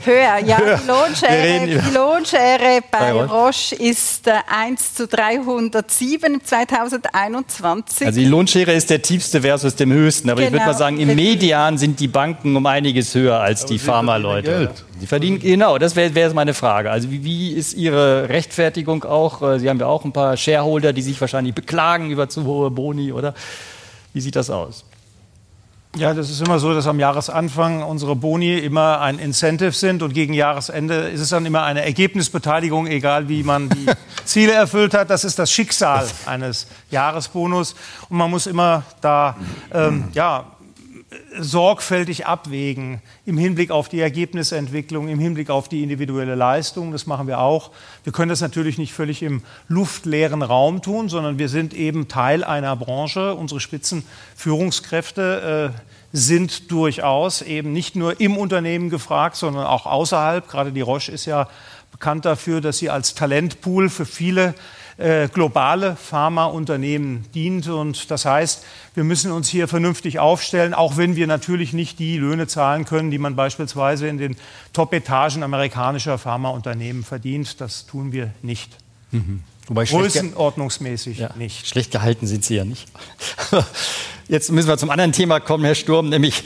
[0.03, 0.57] Höher, ja.
[0.57, 8.07] Die Lohnschere, die Lohnschere bei Roche ist äh, 1 zu 307 2021.
[8.07, 10.29] Also die Lohnschere ist der tiefste versus dem höchsten.
[10.29, 10.47] Aber genau.
[10.47, 13.79] ich würde mal sagen, im Median sind die Banken um einiges höher als aber die
[13.79, 14.71] Pharma-Leute.
[15.01, 16.91] Die verdienen, genau, das wäre wär meine Frage.
[16.91, 19.41] Also wie, wie, ist Ihre Rechtfertigung auch?
[19.41, 22.69] Äh, Sie haben ja auch ein paar Shareholder, die sich wahrscheinlich beklagen über zu hohe
[22.69, 23.33] Boni, oder?
[24.13, 24.83] Wie sieht das aus?
[25.95, 30.13] Ja, das ist immer so, dass am Jahresanfang unsere Boni immer ein Incentive sind und
[30.13, 33.87] gegen Jahresende ist es dann immer eine Ergebnisbeteiligung, egal wie man die
[34.23, 35.09] Ziele erfüllt hat.
[35.09, 37.73] Das ist das Schicksal eines Jahresbonus
[38.07, 39.35] und man muss immer da
[39.73, 40.45] ähm, ja,
[41.39, 46.91] sorgfältig abwägen im Hinblick auf die Ergebnisentwicklung, im Hinblick auf die individuelle Leistung.
[46.91, 47.71] Das machen wir auch.
[48.03, 52.43] Wir können das natürlich nicht völlig im luftleeren Raum tun, sondern wir sind eben Teil
[52.43, 53.33] einer Branche.
[53.33, 55.79] Unsere Spitzenführungskräfte äh,
[56.11, 60.47] sind durchaus eben nicht nur im Unternehmen gefragt, sondern auch außerhalb.
[60.47, 61.49] Gerade die Roche ist ja
[61.91, 64.53] bekannt dafür, dass sie als Talentpool für viele
[64.99, 67.67] äh, globale Pharmaunternehmen dient.
[67.67, 72.17] Und das heißt, wir müssen uns hier vernünftig aufstellen, auch wenn wir natürlich nicht die
[72.17, 74.35] Löhne zahlen können, die man beispielsweise in den
[74.73, 77.61] Top-Etagen amerikanischer Pharmaunternehmen verdient.
[77.61, 78.75] Das tun wir nicht.
[79.11, 79.41] Mhm.
[79.67, 81.67] Wobei Größenordnungsmäßig ja, nicht.
[81.67, 82.87] Schlecht gehalten sind Sie ja nicht.
[84.27, 86.43] Jetzt müssen wir zum anderen Thema kommen, Herr Sturm, nämlich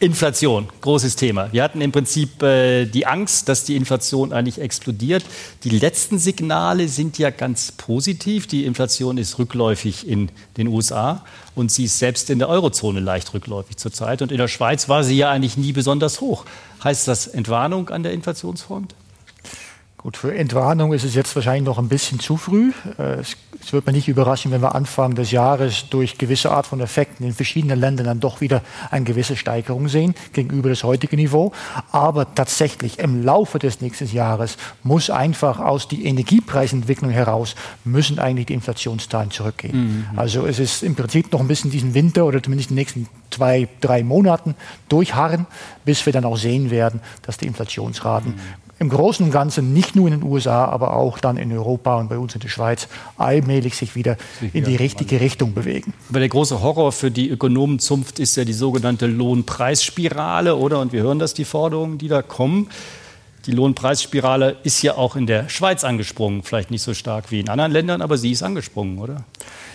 [0.00, 1.52] Inflation, großes Thema.
[1.52, 5.24] Wir hatten im Prinzip äh, die Angst, dass die Inflation eigentlich explodiert.
[5.64, 8.46] Die letzten Signale sind ja ganz positiv.
[8.46, 11.24] Die Inflation ist rückläufig in den USA
[11.56, 14.22] und sie ist selbst in der Eurozone leicht rückläufig zurzeit.
[14.22, 16.44] Und in der Schweiz war sie ja eigentlich nie besonders hoch.
[16.84, 18.94] Heißt das Entwarnung an der Inflationsfront?
[20.00, 22.70] Gut, für Entwarnung ist es jetzt wahrscheinlich noch ein bisschen zu früh.
[22.98, 26.68] Äh, es, es, wird mich nicht überraschen, wenn wir Anfang des Jahres durch gewisse Art
[26.68, 31.16] von Effekten in verschiedenen Ländern dann doch wieder eine gewisse Steigerung sehen gegenüber das heutige
[31.16, 31.50] Niveau.
[31.90, 38.46] Aber tatsächlich im Laufe des nächsten Jahres muss einfach aus die Energiepreisentwicklung heraus müssen eigentlich
[38.46, 40.06] die Inflationszahlen zurückgehen.
[40.12, 40.18] Mhm.
[40.18, 43.68] Also es ist im Prinzip noch ein bisschen diesen Winter oder zumindest die nächsten zwei,
[43.80, 44.54] drei Monaten
[44.88, 45.46] durchharren,
[45.84, 49.96] bis wir dann auch sehen werden, dass die Inflationsraten mhm im Großen und Ganzen nicht
[49.96, 52.88] nur in den USA, aber auch dann in Europa und bei uns in der Schweiz
[53.16, 54.16] allmählich sich wieder
[54.52, 55.92] in die richtige Richtung bewegen.
[56.10, 60.80] Aber der große Horror für die Ökonomenzunft ist ja die sogenannte Lohnpreisspirale, oder?
[60.80, 62.68] Und wir hören das, die Forderungen, die da kommen.
[63.46, 67.48] Die Lohnpreisspirale ist ja auch in der Schweiz angesprungen, vielleicht nicht so stark wie in
[67.48, 69.24] anderen Ländern, aber sie ist angesprungen, oder?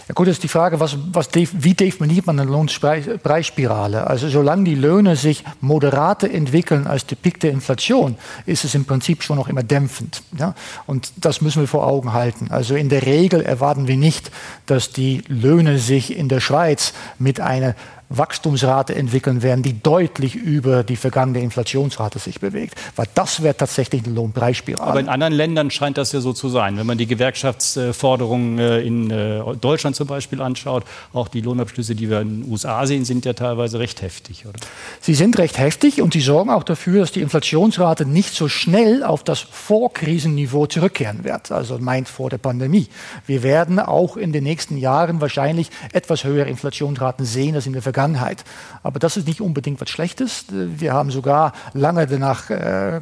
[0.07, 4.05] Ja gut, ist die Frage, was, was, wie definiert man eine Lohnpreisspirale?
[4.05, 8.83] Also solange die Löhne sich moderater entwickeln als die Peak der Inflation, ist es im
[8.83, 10.21] Prinzip schon noch immer dämpfend.
[10.37, 10.55] Ja?
[10.87, 12.47] Und das müssen wir vor Augen halten.
[12.49, 14.29] Also in der Regel erwarten wir nicht,
[14.65, 17.75] dass die Löhne sich in der Schweiz mit einer
[18.09, 22.75] Wachstumsrate entwickeln werden, die deutlich über die vergangene Inflationsrate sich bewegt.
[22.95, 24.89] Weil das wäre tatsächlich eine Lohnpreisspirale.
[24.89, 26.77] Aber in anderen Ländern scheint das ja so zu sein.
[26.77, 32.09] Wenn man die Gewerkschaftsforderungen äh, in äh, Deutschland zum Beispiel anschaut, auch die Lohnabschlüsse, die
[32.09, 34.45] wir in den USA sehen, sind ja teilweise recht heftig.
[34.45, 34.59] Oder?
[35.01, 39.03] Sie sind recht heftig und sie sorgen auch dafür, dass die Inflationsrate nicht so schnell
[39.03, 42.87] auf das Vorkrisenniveau zurückkehren wird, also meint vor der Pandemie.
[43.25, 47.81] Wir werden auch in den nächsten Jahren wahrscheinlich etwas höhere Inflationsraten sehen als in der
[47.81, 47.92] Vergangenheit.
[47.93, 48.43] Vergangenheit.
[48.81, 50.45] Aber das ist nicht unbedingt was Schlechtes.
[50.49, 53.01] Wir haben sogar lange danach äh,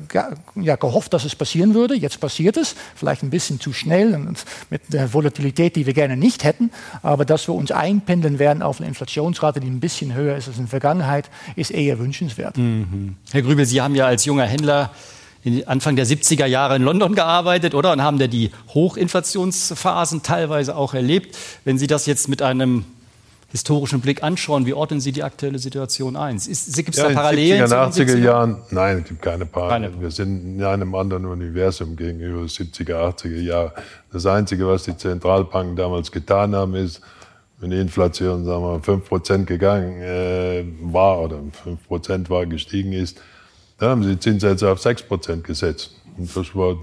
[0.56, 1.96] ja, gehofft, dass es passieren würde.
[1.96, 6.18] Jetzt passiert es, vielleicht ein bisschen zu schnell und mit der Volatilität, die wir gerne
[6.18, 6.72] nicht hätten.
[7.02, 10.58] Aber dass wir uns einpendeln werden auf eine Inflationsrate, die ein bisschen höher ist als
[10.58, 12.58] in der Vergangenheit, ist eher wünschenswert.
[12.58, 13.16] Mhm.
[13.32, 14.92] Herr Grübel, Sie haben ja als junger Händler
[15.66, 17.94] Anfang der 70er Jahre in London gearbeitet, oder?
[17.94, 21.36] Und haben da die Hochinflationsphasen teilweise auch erlebt.
[21.64, 22.86] Wenn Sie das jetzt mit einem
[23.52, 26.38] historischen Blick anschauen, wie ordnen Sie die aktuelle Situation ein?
[26.38, 27.64] Gibt es ja, da Parallelen?
[27.64, 30.02] In den 70er, 80er Jahren, nein, es gibt keine Parallelen.
[30.02, 33.72] Wir sind in einem anderen Universum gegenüber 70er, 80er Jahren.
[34.12, 37.02] Das Einzige, was die Zentralbanken damals getan haben, ist,
[37.60, 41.42] wenn die Inflation, sagen wir, 5% gegangen äh, war oder
[41.90, 43.20] 5% war gestiegen ist,
[43.78, 45.92] dann haben sie Zinssätze auf 6% gesetzt.
[46.18, 46.78] Und das war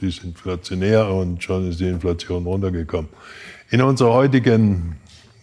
[0.00, 3.08] disinflationär und schon ist die Inflation runtergekommen.
[3.70, 4.96] In unserer heutigen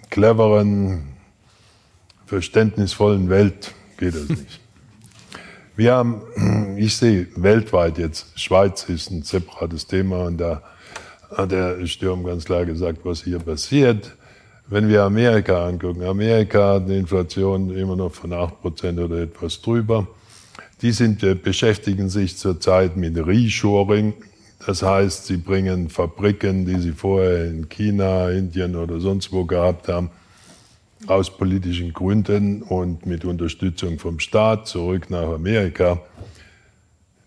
[0.10, 1.04] cleveren,
[2.26, 4.60] verständnisvollen Welt geht das nicht.
[5.76, 10.62] Wir haben, ich sehe weltweit jetzt, Schweiz ist ein separates Thema und da
[11.36, 14.16] hat der Sturm ganz klar gesagt, was hier passiert.
[14.68, 20.08] Wenn wir Amerika angucken, Amerika hat eine Inflation immer noch von 8% oder etwas drüber.
[20.82, 24.14] Die sind, äh, beschäftigen sich zurzeit mit Reshoring.
[24.66, 29.88] Das heißt, sie bringen Fabriken, die sie vorher in China, Indien oder sonst wo gehabt
[29.88, 30.10] haben,
[31.08, 36.02] aus politischen Gründen und mit Unterstützung vom Staat zurück nach Amerika.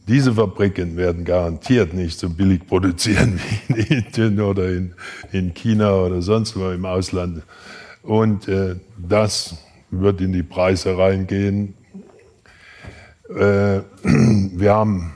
[0.08, 4.94] Diese Fabriken werden garantiert nicht so billig produzieren wie in Indien oder in,
[5.30, 7.42] in China oder sonst wo im Ausland.
[8.02, 9.56] Und äh, das
[9.90, 11.74] wird in die Preise reingehen.
[13.30, 15.12] Äh, wir haben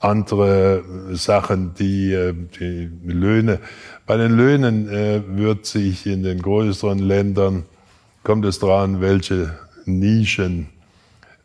[0.00, 0.82] andere
[1.12, 3.60] Sachen, die, äh, die Löhne.
[4.06, 7.64] Bei den Löhnen äh, wird sich in den größeren Ländern,
[8.22, 10.68] kommt es daran, welche Nischen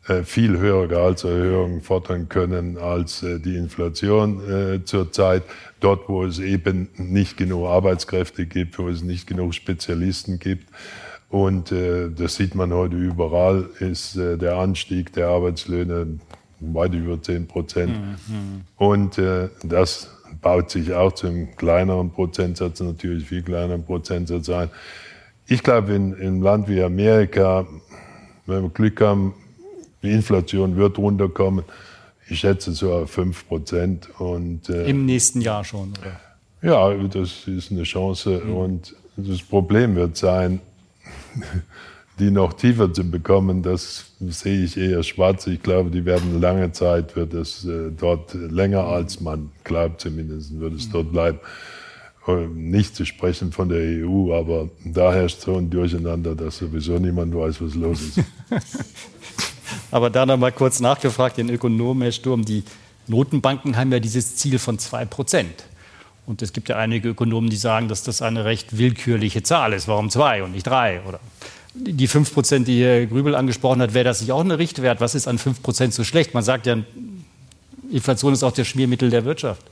[0.08, 5.42] äh, viel höhere Gehaltserhöhungen fordern können als äh, die Inflation äh, zurzeit.
[5.80, 10.68] Dort, wo es eben nicht genug Arbeitskräfte gibt, wo es nicht genug Spezialisten gibt.
[11.28, 16.20] Und äh, das sieht man heute überall, ist äh, der Anstieg der Arbeitslöhne
[16.60, 17.92] weit über 10 Prozent.
[17.98, 18.62] Mhm.
[18.76, 24.70] Und äh, das baut sich auch zu einem kleineren Prozentsatz, natürlich viel kleineren Prozentsatz ein.
[25.46, 27.66] Ich glaube, in, in einem Land wie Amerika,
[28.46, 29.34] wenn wir Glück haben,
[30.02, 31.64] die Inflation wird runterkommen.
[32.28, 34.08] Ich schätze so auf 5 Prozent.
[34.68, 36.20] äh, Im nächsten Jahr schon, oder?
[36.62, 38.42] Ja, das ist eine Chance.
[38.44, 38.54] Mhm.
[38.54, 40.60] Und das Problem wird sein,
[42.18, 45.46] die noch tiefer zu bekommen, das sehe ich eher schwarz.
[45.46, 50.58] Ich glaube, die werden lange Zeit, wird es äh, dort länger als man glaubt, zumindest
[50.58, 51.40] wird es dort bleiben.
[52.26, 56.98] Ähm, nicht zu sprechen von der EU, aber da herrscht so ein Durcheinander, dass sowieso
[56.98, 58.20] niemand weiß, was los ist.
[59.90, 62.64] aber da noch mal kurz nachgefragt, den Ökonomen, Herr Sturm, die
[63.06, 65.64] Notenbanken haben ja dieses Ziel von 2 Prozent.
[66.26, 69.86] Und es gibt ja einige Ökonomen, die sagen, dass das eine recht willkürliche Zahl ist.
[69.86, 71.00] Warum zwei und nicht drei?
[71.06, 71.20] Oder
[71.78, 75.00] die 5 Prozent, die Herr Grübel angesprochen hat, wäre das nicht auch ein Richtwert?
[75.00, 76.34] Was ist an 5 Prozent so schlecht?
[76.34, 76.78] Man sagt ja,
[77.90, 79.62] Inflation ist auch das Schmiermittel der Wirtschaft.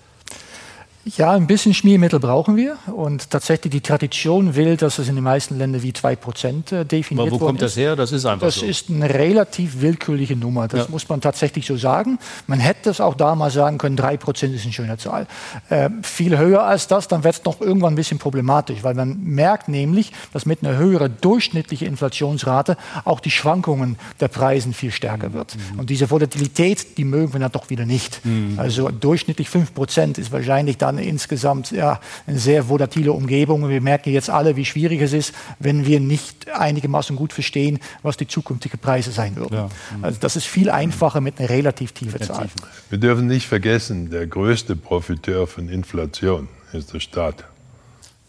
[1.19, 2.79] Ja, ein bisschen Schmiermittel brauchen wir.
[2.87, 7.27] Und tatsächlich die Tradition will, dass es in den meisten Ländern wie 2% äh, definiert
[7.27, 7.95] Aber wo kommt das her?
[7.95, 8.63] Das ist einfach das so.
[8.63, 10.67] Das ist eine relativ willkürliche Nummer.
[10.67, 10.87] Das ja.
[10.91, 12.19] muss man tatsächlich so sagen.
[12.47, 15.27] Man hätte es auch damals sagen können, 3% ist eine schöne Zahl.
[15.69, 19.23] Äh, viel höher als das, dann wird es noch irgendwann ein bisschen problematisch, weil man
[19.23, 25.33] merkt nämlich, dass mit einer höheren durchschnittlichen Inflationsrate auch die Schwankungen der Preise viel stärker
[25.33, 25.57] wird.
[25.57, 25.81] Mhm.
[25.81, 28.25] Und diese Volatilität, die mögen wir dann doch wieder nicht.
[28.25, 28.55] Mhm.
[28.57, 33.69] Also durchschnittlich 5% ist wahrscheinlich dann dann insgesamt ja, eine sehr volatile Umgebung.
[33.69, 38.17] Wir merken jetzt alle, wie schwierig es ist, wenn wir nicht einigermaßen gut verstehen, was
[38.17, 39.55] die zukünftigen Preise sein würden.
[39.55, 39.69] Ja.
[40.03, 42.49] Also das ist viel einfacher mit einer relativ tiefen Zahl.
[42.91, 47.45] Wir dürfen nicht vergessen, der größte Profiteur von Inflation ist der Staat.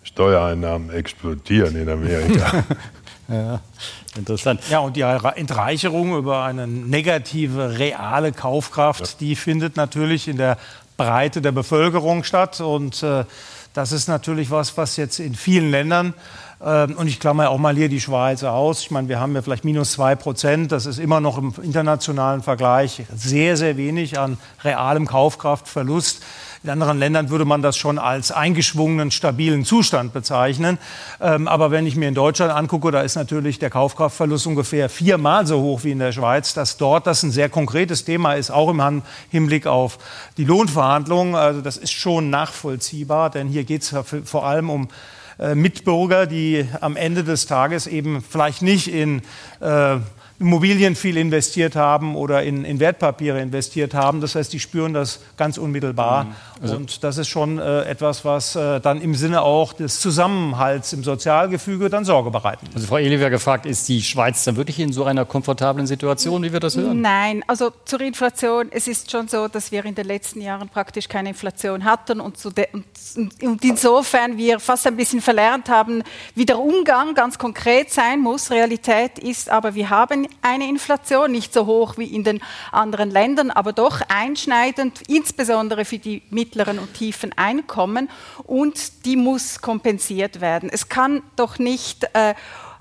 [0.04, 2.64] Steuereinnahmen explodieren in Amerika.
[3.28, 3.60] Ja,
[4.16, 4.62] interessant.
[4.70, 9.08] Ja, und die Entreicherung über eine negative reale Kaufkraft, ja.
[9.20, 10.58] die findet natürlich in der
[10.98, 12.62] Breite der Bevölkerung statt.
[12.62, 13.26] Und äh,
[13.74, 16.14] das ist natürlich was, was jetzt in vielen Ländern
[16.60, 18.82] äh, und ich klammer auch mal hier die Schweiz aus.
[18.82, 20.72] Ich meine, wir haben ja vielleicht minus zwei Prozent.
[20.72, 26.24] Das ist immer noch im internationalen Vergleich sehr, sehr wenig an realem Kaufkraftverlust.
[26.66, 30.80] In anderen Ländern würde man das schon als eingeschwungenen, stabilen Zustand bezeichnen.
[31.22, 35.46] Ähm, aber wenn ich mir in Deutschland angucke, da ist natürlich der Kaufkraftverlust ungefähr viermal
[35.46, 38.72] so hoch wie in der Schweiz, dass dort das ein sehr konkretes Thema ist, auch
[38.72, 40.00] im Hinblick auf
[40.38, 41.36] die Lohnverhandlungen.
[41.36, 43.94] Also das ist schon nachvollziehbar, denn hier geht es
[44.24, 44.88] vor allem um
[45.38, 49.22] äh, Mitbürger, die am Ende des Tages eben vielleicht nicht in
[49.60, 49.98] äh,
[50.38, 54.20] Immobilien viel investiert haben oder in, in, Wertpapiere investiert haben.
[54.20, 56.26] Das heißt, die spüren das ganz unmittelbar.
[56.26, 56.36] Mhm.
[56.62, 60.92] Also und das ist schon äh, etwas, was äh, dann im Sinne auch des Zusammenhalts
[60.92, 62.68] im Sozialgefüge dann Sorge bereiten.
[62.76, 66.52] Also Frau Eliver gefragt, ist die Schweiz dann wirklich in so einer komfortablen Situation, wie
[66.52, 67.00] wir das hören?
[67.00, 68.68] Nein, also zur Inflation.
[68.72, 72.38] Es ist schon so, dass wir in den letzten Jahren praktisch keine Inflation hatten und,
[72.46, 76.04] und, und insofern wir fast ein bisschen verlernt haben,
[76.36, 78.52] wie der Umgang ganz konkret sein muss.
[78.52, 83.52] Realität ist aber, wir haben eine Inflation, nicht so hoch wie in den anderen Ländern,
[83.52, 88.10] aber doch einschneidend, insbesondere für die mittleren und tiefen Einkommen.
[88.44, 90.70] Und die muss kompensiert werden.
[90.72, 92.34] Es kann doch nicht äh,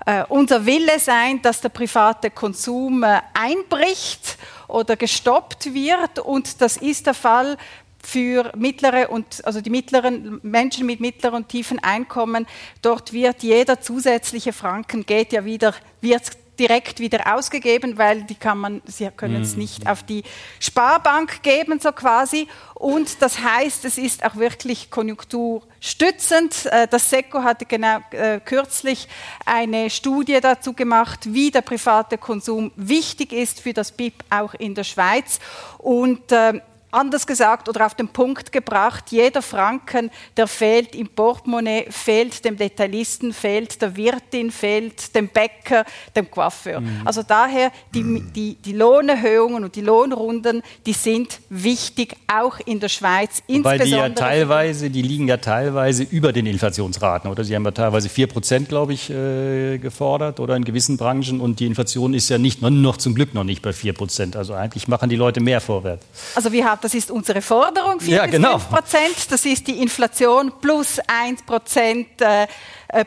[0.05, 4.37] äh, unser Wille sein, dass der private Konsum äh, einbricht
[4.67, 6.19] oder gestoppt wird.
[6.19, 7.57] Und das ist der Fall
[8.05, 12.45] für mittlere und also die mittleren Menschen mit mittleren und tiefen Einkommen.
[12.81, 16.23] Dort wird jeder zusätzliche Franken geht ja wieder wird
[16.59, 19.59] direkt wieder ausgegeben, weil die kann man, Sie können es mhm.
[19.59, 20.23] nicht auf die
[20.59, 22.47] Sparbank geben, so quasi.
[22.73, 26.65] Und das heißt, es ist auch wirklich konjunkturstützend.
[26.67, 29.07] Äh, das SECO hatte genau äh, kürzlich
[29.45, 34.75] eine Studie dazu gemacht, wie der private Konsum wichtig ist für das BIP auch in
[34.75, 35.39] der Schweiz.
[35.77, 36.61] Und äh,
[36.91, 42.57] anders gesagt oder auf den Punkt gebracht, jeder Franken, der fehlt im Portemonnaie, fehlt dem
[42.57, 46.79] Detailisten, fehlt der Wirtin, fehlt dem Bäcker, dem Coiffeur.
[46.79, 47.01] Mhm.
[47.03, 52.89] Also daher die, die, die Lohnerhöhungen und die Lohnrunden, die sind wichtig, auch in der
[52.89, 53.43] Schweiz.
[53.47, 57.43] Weil die ja teilweise, die liegen ja teilweise über den Inflationsraten, oder?
[57.43, 61.59] Sie haben ja teilweise 4 Prozent, glaube ich, äh, gefordert oder in gewissen Branchen und
[61.59, 64.35] die Inflation ist ja nicht, noch zum Glück noch nicht bei 4 Prozent.
[64.35, 66.05] Also eigentlich machen die Leute mehr vorwärts.
[66.35, 68.59] Also wir haben das ist unsere Forderung, 4 ja, genau.
[68.59, 69.31] 5 Prozent.
[69.31, 72.45] Das ist die Inflation plus 1 Prozent äh,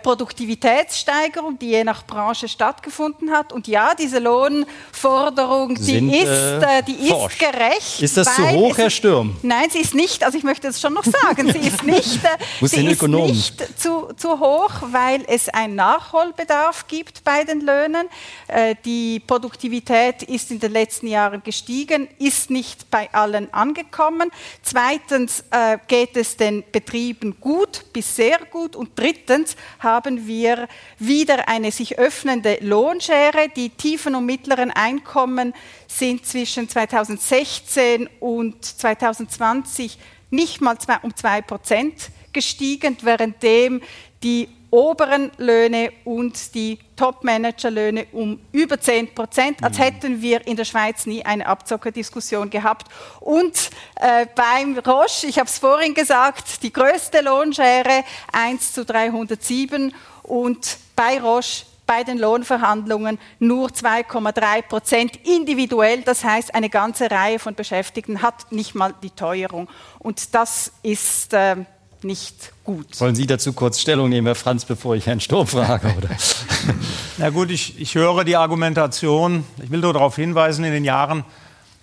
[0.02, 3.52] Produktivitätssteigerung, die je nach Branche stattgefunden hat.
[3.52, 8.02] Und ja, diese Lohnforderung, die, Sind, ist, äh, die ist gerecht.
[8.02, 9.36] Ist das zu hoch, Herr Stürm?
[9.42, 12.66] Nein, sie ist nicht, also ich möchte es schon noch sagen, sie ist nicht, äh,
[12.66, 18.08] sie ist nicht zu, zu hoch, weil es einen Nachholbedarf gibt bei den Löhnen.
[18.48, 24.30] Äh, die Produktivität ist in den letzten Jahren gestiegen, ist nicht bei allen angekommen.
[24.62, 28.76] Zweitens äh, geht es den Betrieben gut bis sehr gut.
[28.76, 30.68] Und drittens haben wir
[30.98, 33.48] wieder eine sich öffnende Lohnschere.
[33.54, 35.54] Die tiefen und mittleren Einkommen
[35.86, 39.98] sind zwischen 2016 und 2020
[40.30, 43.80] nicht mal um zwei Prozent gestiegen, währenddem
[44.22, 49.82] die oberen Löhne und die Top-Manager-Löhne um über 10 Prozent, als mhm.
[49.82, 52.88] hätten wir in der Schweiz nie eine Abzockerdiskussion gehabt.
[53.20, 59.94] Und äh, beim Roche, ich habe es vorhin gesagt, die größte Lohnschere 1 zu 307
[60.22, 66.02] und bei Roche bei den Lohnverhandlungen nur 2,3 Prozent individuell.
[66.02, 69.68] Das heißt, eine ganze Reihe von Beschäftigten hat nicht mal die Teuerung.
[69.98, 71.56] Und das ist äh,
[72.04, 73.00] nicht gut.
[73.00, 75.94] Wollen Sie dazu kurz Stellung nehmen, Herr Franz, bevor ich Herrn Sturm frage?
[75.96, 76.08] Oder?
[77.18, 79.44] Na gut, ich, ich höre die Argumentation.
[79.62, 81.24] Ich will nur darauf hinweisen, in den Jahren,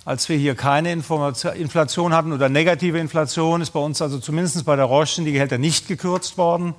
[0.06, 4.76] als wir hier keine Inflation hatten oder negative Inflation, ist bei uns also zumindest bei
[4.76, 6.76] der Roche die Gehälter nicht gekürzt worden.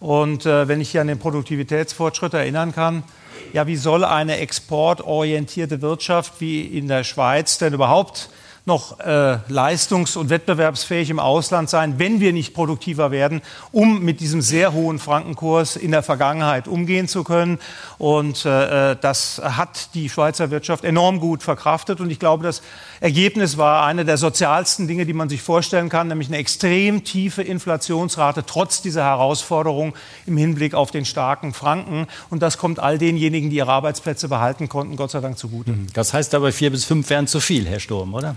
[0.00, 3.04] Und äh, wenn ich hier an den Produktivitätsfortschritt erinnern kann,
[3.52, 8.28] ja, wie soll eine exportorientierte Wirtschaft wie in der Schweiz denn überhaupt
[8.66, 13.42] noch äh, leistungs- und wettbewerbsfähig im Ausland sein, wenn wir nicht produktiver werden,
[13.72, 17.58] um mit diesem sehr hohen Frankenkurs in der Vergangenheit umgehen zu können.
[17.98, 22.00] Und äh, äh, das hat die Schweizer Wirtschaft enorm gut verkraftet.
[22.00, 22.62] Und ich glaube, das
[23.00, 27.42] Ergebnis war eine der sozialsten Dinge, die man sich vorstellen kann, nämlich eine extrem tiefe
[27.42, 29.92] Inflationsrate trotz dieser Herausforderung
[30.24, 32.06] im Hinblick auf den starken Franken.
[32.30, 35.74] Und das kommt all denjenigen, die ihre Arbeitsplätze behalten konnten, Gott sei Dank zugute.
[35.92, 38.36] Das heißt aber, vier bis fünf wären zu viel, Herr Sturm, oder?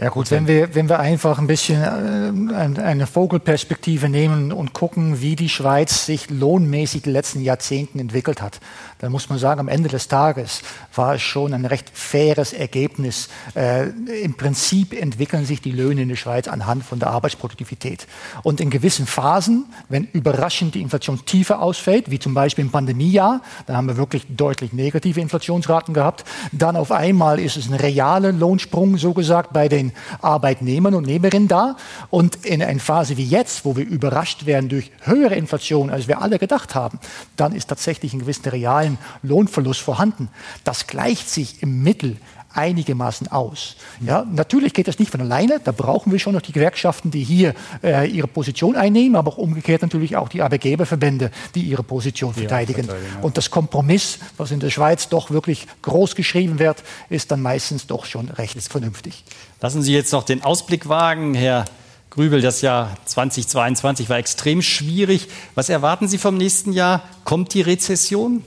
[0.00, 5.20] Ja gut, wenn wir, wenn wir einfach ein bisschen äh, eine Vogelperspektive nehmen und gucken,
[5.20, 8.60] wie die Schweiz sich lohnmäßig die letzten Jahrzehnten entwickelt hat,
[9.00, 10.62] dann muss man sagen, am Ende des Tages
[10.94, 13.28] war es schon ein recht faires Ergebnis.
[13.56, 13.88] Äh,
[14.22, 18.06] Im Prinzip entwickeln sich die Löhne in der Schweiz anhand von der Arbeitsproduktivität.
[18.44, 23.40] Und in gewissen Phasen, wenn überraschend die Inflation tiefer ausfällt, wie zum Beispiel im Pandemiejahr,
[23.66, 28.30] da haben wir wirklich deutlich negative Inflationsraten gehabt, dann auf einmal ist es ein realer
[28.30, 29.87] Lohnsprung, so gesagt, bei den
[30.20, 31.76] Arbeitnehmern und Nehmerinnen da.
[32.10, 36.20] Und in einer Phase wie jetzt, wo wir überrascht werden durch höhere Inflation, als wir
[36.20, 36.98] alle gedacht haben,
[37.36, 40.28] dann ist tatsächlich ein gewisser realen Lohnverlust vorhanden.
[40.64, 42.16] Das gleicht sich im Mittel
[42.58, 43.76] einigermaßen aus.
[44.00, 45.60] Ja, natürlich geht das nicht von alleine.
[45.62, 49.38] Da brauchen wir schon noch die Gewerkschaften, die hier äh, ihre Position einnehmen, aber auch
[49.38, 52.86] umgekehrt natürlich auch die Arbeitgeberverbände, die ihre Position verteidigen.
[52.86, 53.24] Ja, verteidigen ja.
[53.24, 57.86] Und das Kompromiss, was in der Schweiz doch wirklich groß geschrieben wird, ist dann meistens
[57.86, 59.24] doch schon recht vernünftig.
[59.60, 61.64] Lassen Sie jetzt noch den Ausblick wagen, Herr
[62.10, 62.40] Grübel.
[62.40, 65.28] Das Jahr 2022 war extrem schwierig.
[65.56, 67.02] Was erwarten Sie vom nächsten Jahr?
[67.24, 68.44] Kommt die Rezession?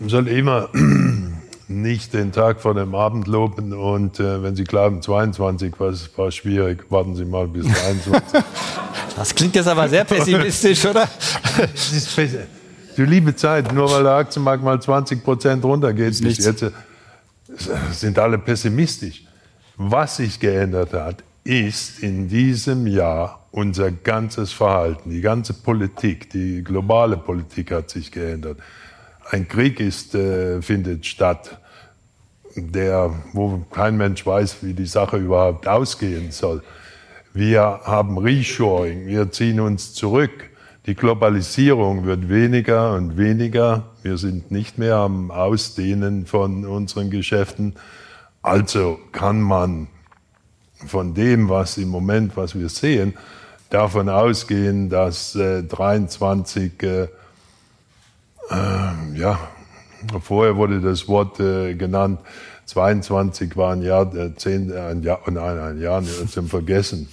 [0.00, 0.68] Man soll immer
[1.68, 6.30] nicht den Tag vor dem Abend loben und äh, wenn Sie glauben, 22 war, war
[6.32, 8.22] schwierig, warten Sie mal bis 23.
[9.16, 11.08] das klingt jetzt aber sehr pessimistisch, oder?
[11.92, 12.18] ist
[12.96, 16.64] die liebe Zeit, nur weil der Aktienmarkt mal 20 Prozent runtergeht, bis jetzt
[17.92, 19.24] sind alle pessimistisch.
[19.76, 26.62] Was sich geändert hat, ist in diesem Jahr unser ganzes Verhalten, die ganze Politik, die
[26.62, 28.58] globale Politik hat sich geändert
[29.30, 31.58] ein Krieg ist, äh, findet statt,
[32.56, 36.62] der, wo kein Mensch weiß, wie die Sache überhaupt ausgehen soll.
[37.34, 40.50] Wir haben Reshoring, wir ziehen uns zurück.
[40.88, 43.90] Die Globalisierung wird weniger und weniger.
[44.02, 47.74] Wir sind nicht mehr am Ausdehnen von unseren Geschäften.
[48.40, 49.88] Also kann man
[50.86, 53.12] von dem, was im Moment, was wir sehen,
[53.68, 57.08] davon ausgehen, dass äh, 23 äh, äh,
[59.14, 59.38] ja,
[60.22, 62.20] vorher wurde das Wort äh, genannt,
[62.64, 67.10] 22 war ein Jahr, äh, zehn, ein Jahr, nein, ein Jahr zum Vergessen.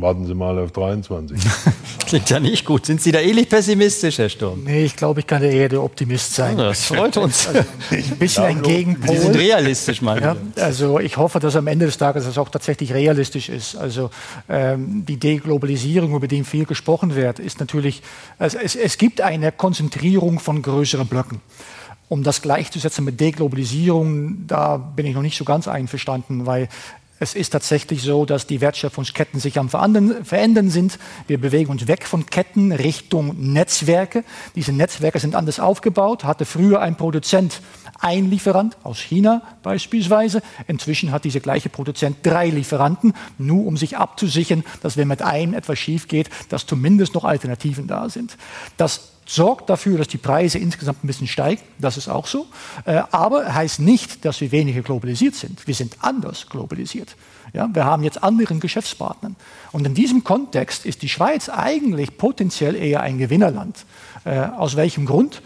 [0.00, 1.38] Warten Sie mal auf 23.
[2.06, 2.86] Klingt ja nicht gut.
[2.86, 4.62] Sind Sie da ähnlich pessimistisch, Herr Sturm?
[4.64, 6.56] Nee, ich glaube, ich kann eher der Optimist sein.
[6.58, 7.48] Ja, das freut uns.
[7.48, 9.16] Also, ein bisschen ein Gegenpol.
[9.16, 12.48] Sie sind realistisch, meine ja, Also ich hoffe, dass am Ende des Tages das auch
[12.48, 13.76] tatsächlich realistisch ist.
[13.76, 14.10] Also
[14.48, 18.02] ähm, die Deglobalisierung, über die viel gesprochen wird, ist natürlich,
[18.38, 21.40] also es, es gibt eine Konzentrierung von größeren Blöcken.
[22.08, 26.68] Um das gleichzusetzen mit Deglobalisierung, da bin ich noch nicht so ganz einverstanden, weil
[27.18, 30.98] es ist tatsächlich so, dass die Wertschöpfungsketten sich am Verändern sind.
[31.26, 34.22] Wir bewegen uns weg von Ketten Richtung Netzwerke.
[34.54, 36.24] Diese Netzwerke sind anders aufgebaut.
[36.24, 37.62] Hatte früher ein Produzent
[38.00, 40.42] ein Lieferant aus China beispielsweise.
[40.66, 45.54] Inzwischen hat dieser gleiche Produzent drei Lieferanten, nur um sich abzusichern, dass wenn mit einem
[45.54, 48.36] etwas schief geht, dass zumindest noch Alternativen da sind.
[48.76, 51.62] Das sorgt dafür, dass die Preise insgesamt ein bisschen steigen.
[51.78, 52.46] Das ist auch so.
[52.84, 55.66] Äh, aber heißt nicht, dass wir weniger globalisiert sind.
[55.66, 57.16] Wir sind anders globalisiert.
[57.52, 59.32] Ja, wir haben jetzt anderen Geschäftspartner.
[59.72, 63.84] Und in diesem Kontext ist die Schweiz eigentlich potenziell eher ein Gewinnerland.
[64.24, 65.42] Äh, aus welchem Grund?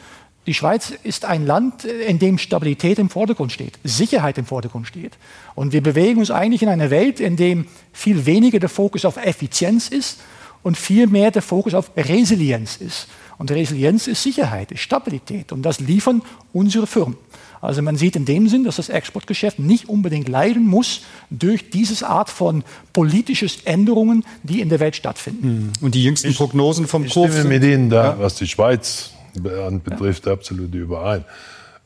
[0.46, 5.12] Die Schweiz ist ein Land, in dem Stabilität im Vordergrund steht, Sicherheit im Vordergrund steht.
[5.54, 9.16] Und wir bewegen uns eigentlich in einer Welt, in dem viel weniger der Fokus auf
[9.18, 10.20] Effizienz ist
[10.62, 13.08] und viel mehr der Fokus auf Resilienz ist.
[13.40, 15.50] Und Resilienz ist Sicherheit, ist Stabilität.
[15.50, 16.20] Und das liefern
[16.52, 17.16] unsere Firmen.
[17.62, 22.06] Also man sieht in dem Sinn, dass das Exportgeschäft nicht unbedingt leiden muss durch diese
[22.06, 25.72] Art von politischen Änderungen, die in der Welt stattfinden.
[25.72, 25.72] Hm.
[25.80, 28.18] Und die jüngsten Prognosen vom ich stimme mit Ihnen da, ja.
[28.18, 30.34] was die Schweiz betrifft, ja.
[30.34, 31.24] absolut überein.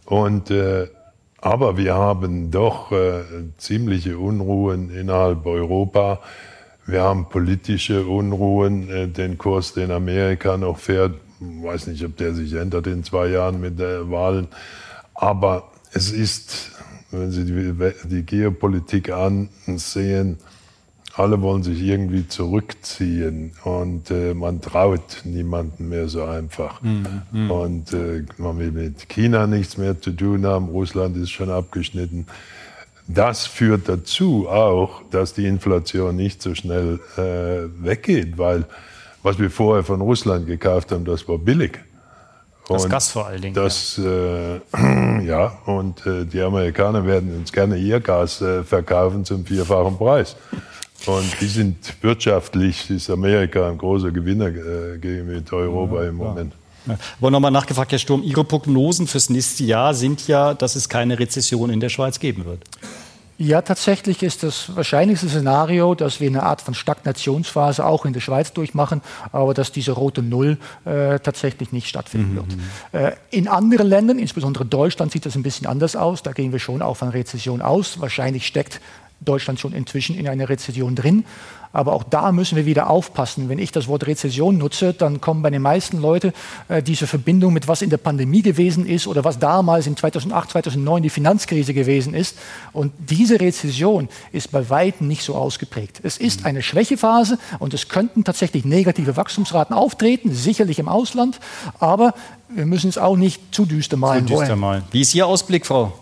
[0.06, 0.88] Und äh,
[1.40, 3.22] aber wir haben doch äh,
[3.58, 6.18] ziemliche Unruhen innerhalb Europa.
[6.84, 11.12] Wir haben politische Unruhen, äh, den Kurs, den Amerika noch fährt,
[11.62, 14.48] weiß nicht, ob der sich ändert in zwei Jahren mit den Wahlen.
[15.14, 16.72] Aber es ist,
[17.10, 20.38] wenn Sie die, die Geopolitik ansehen,
[21.16, 26.82] alle wollen sich irgendwie zurückziehen und äh, man traut niemanden mehr so einfach.
[26.82, 27.50] Mhm, mhm.
[27.50, 32.26] Und äh, man will mit China nichts mehr zu tun haben, Russland ist schon abgeschnitten.
[33.06, 38.64] Das führt dazu auch, dass die Inflation nicht so schnell äh, weggeht, weil
[39.24, 41.80] was wir vorher von Russland gekauft haben, das war billig.
[42.68, 43.54] Und das Gas vor allen Dingen.
[43.54, 49.24] Das, ja, äh, ja und äh, die Amerikaner werden uns gerne ihr Gas äh, verkaufen
[49.24, 50.36] zum vierfachen Preis.
[51.06, 56.52] Und die sind wirtschaftlich, ist Amerika ein großer Gewinner äh, gegenüber Europa ja, im Moment.
[56.86, 56.96] Ja.
[57.18, 61.18] Aber nochmal nachgefragt, Herr Sturm, Ihre Prognosen fürs nächste Jahr sind ja, dass es keine
[61.18, 62.60] Rezession in der Schweiz geben wird.
[63.36, 68.20] Ja, tatsächlich ist das wahrscheinlichste Szenario, dass wir eine Art von Stagnationsphase auch in der
[68.20, 72.36] Schweiz durchmachen, aber dass diese rote Null äh, tatsächlich nicht stattfinden mhm.
[72.36, 73.14] wird.
[73.14, 76.22] Äh, in anderen Ländern, insbesondere Deutschland, sieht das ein bisschen anders aus.
[76.22, 78.00] Da gehen wir schon auch von Rezession aus.
[78.00, 78.80] Wahrscheinlich steckt
[79.20, 81.24] Deutschland schon inzwischen in einer Rezession drin.
[81.74, 83.48] Aber auch da müssen wir wieder aufpassen.
[83.48, 86.32] Wenn ich das Wort Rezession nutze, dann kommen bei den meisten Leuten
[86.68, 90.50] äh, diese Verbindung mit was in der Pandemie gewesen ist oder was damals in 2008,
[90.52, 92.38] 2009 die Finanzkrise gewesen ist.
[92.72, 96.00] Und diese Rezession ist bei weitem nicht so ausgeprägt.
[96.04, 101.40] Es ist eine Schwächephase und es könnten tatsächlich negative Wachstumsraten auftreten, sicherlich im Ausland.
[101.80, 102.14] Aber
[102.48, 104.28] wir müssen es auch nicht zu düster malen.
[104.28, 104.84] Zu düster malen.
[104.92, 105.92] Wie ist Ihr Ausblick, Frau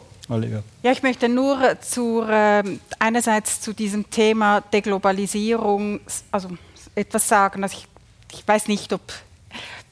[0.83, 2.62] ja, ich möchte nur zu, äh,
[2.99, 6.01] einerseits zu diesem Thema Deglobalisierung
[6.31, 6.51] also
[6.95, 7.62] etwas sagen.
[7.62, 7.89] Also ich,
[8.39, 9.01] ich weiß nicht, ob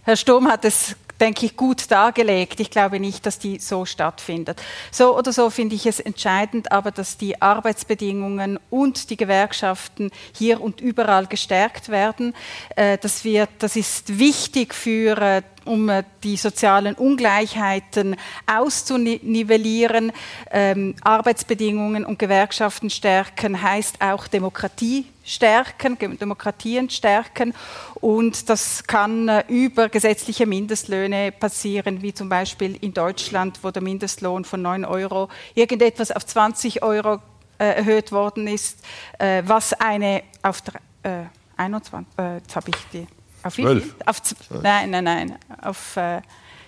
[0.04, 2.60] Herr Sturm hat es denke ich, gut dargelegt.
[2.60, 4.60] Ich glaube nicht, dass die so stattfindet.
[4.90, 10.60] So oder so finde ich es entscheidend, aber dass die Arbeitsbedingungen und die Gewerkschaften hier
[10.60, 12.34] und überall gestärkt werden.
[12.76, 20.12] Äh, das, wird, das ist wichtig für äh, um äh, die sozialen Ungleichheiten auszunivellieren.
[20.50, 27.54] Ähm, Arbeitsbedingungen und Gewerkschaften stärken heißt auch Demokratie stärken, Demokratien stärken.
[27.94, 33.82] Und das kann äh, über gesetzliche Mindestlöhne passieren, wie zum Beispiel in Deutschland, wo der
[33.82, 37.20] Mindestlohn von 9 Euro irgendetwas auf 20 Euro
[37.58, 38.82] äh, erhöht worden ist,
[39.18, 40.62] äh, was eine auf
[41.02, 41.24] äh,
[41.56, 43.06] 21, äh, jetzt habe ich die
[43.42, 43.94] auf wie viel?
[44.06, 44.20] Auf,
[44.62, 45.38] nein, nein, nein.
[45.62, 46.20] Auf, äh,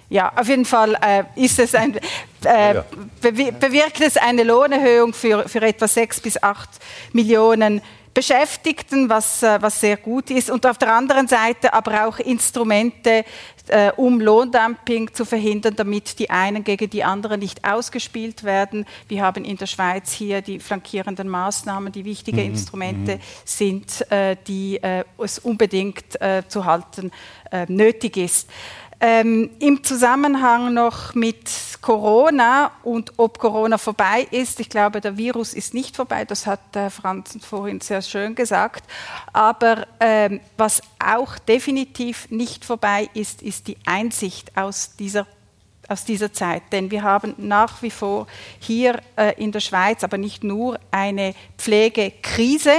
[0.08, 1.96] ja, auf jeden Fall äh, ist es ein,
[2.44, 2.82] äh,
[3.20, 6.68] bewirkt es eine Lohnerhöhung für, für etwa sechs bis acht
[7.12, 7.80] Millionen
[8.14, 10.50] Beschäftigten, was, äh, was sehr gut ist.
[10.50, 13.24] Und auf der anderen Seite aber auch Instrumente,
[13.72, 18.84] äh, um Lohndumping zu verhindern, damit die einen gegen die anderen nicht ausgespielt werden.
[19.08, 22.48] Wir haben in der Schweiz hier die flankierenden Maßnahmen, die wichtige mhm.
[22.48, 23.20] Instrumente mhm.
[23.44, 27.10] sind, äh, die äh, es unbedingt äh, zu halten
[27.50, 28.50] äh, nötig ist.
[29.05, 31.50] Ähm, Im Zusammenhang noch mit
[31.80, 36.76] Corona und ob Corona vorbei ist, ich glaube, der Virus ist nicht vorbei, das hat
[36.76, 38.84] äh, Franz vorhin sehr schön gesagt.
[39.32, 45.26] Aber ähm, was auch definitiv nicht vorbei ist, ist die Einsicht aus dieser
[45.88, 46.62] aus dieser Zeit.
[46.70, 48.28] Denn wir haben nach wie vor
[48.61, 52.72] hier äh, in der Schweiz, aber nicht nur, eine Pflegekrise.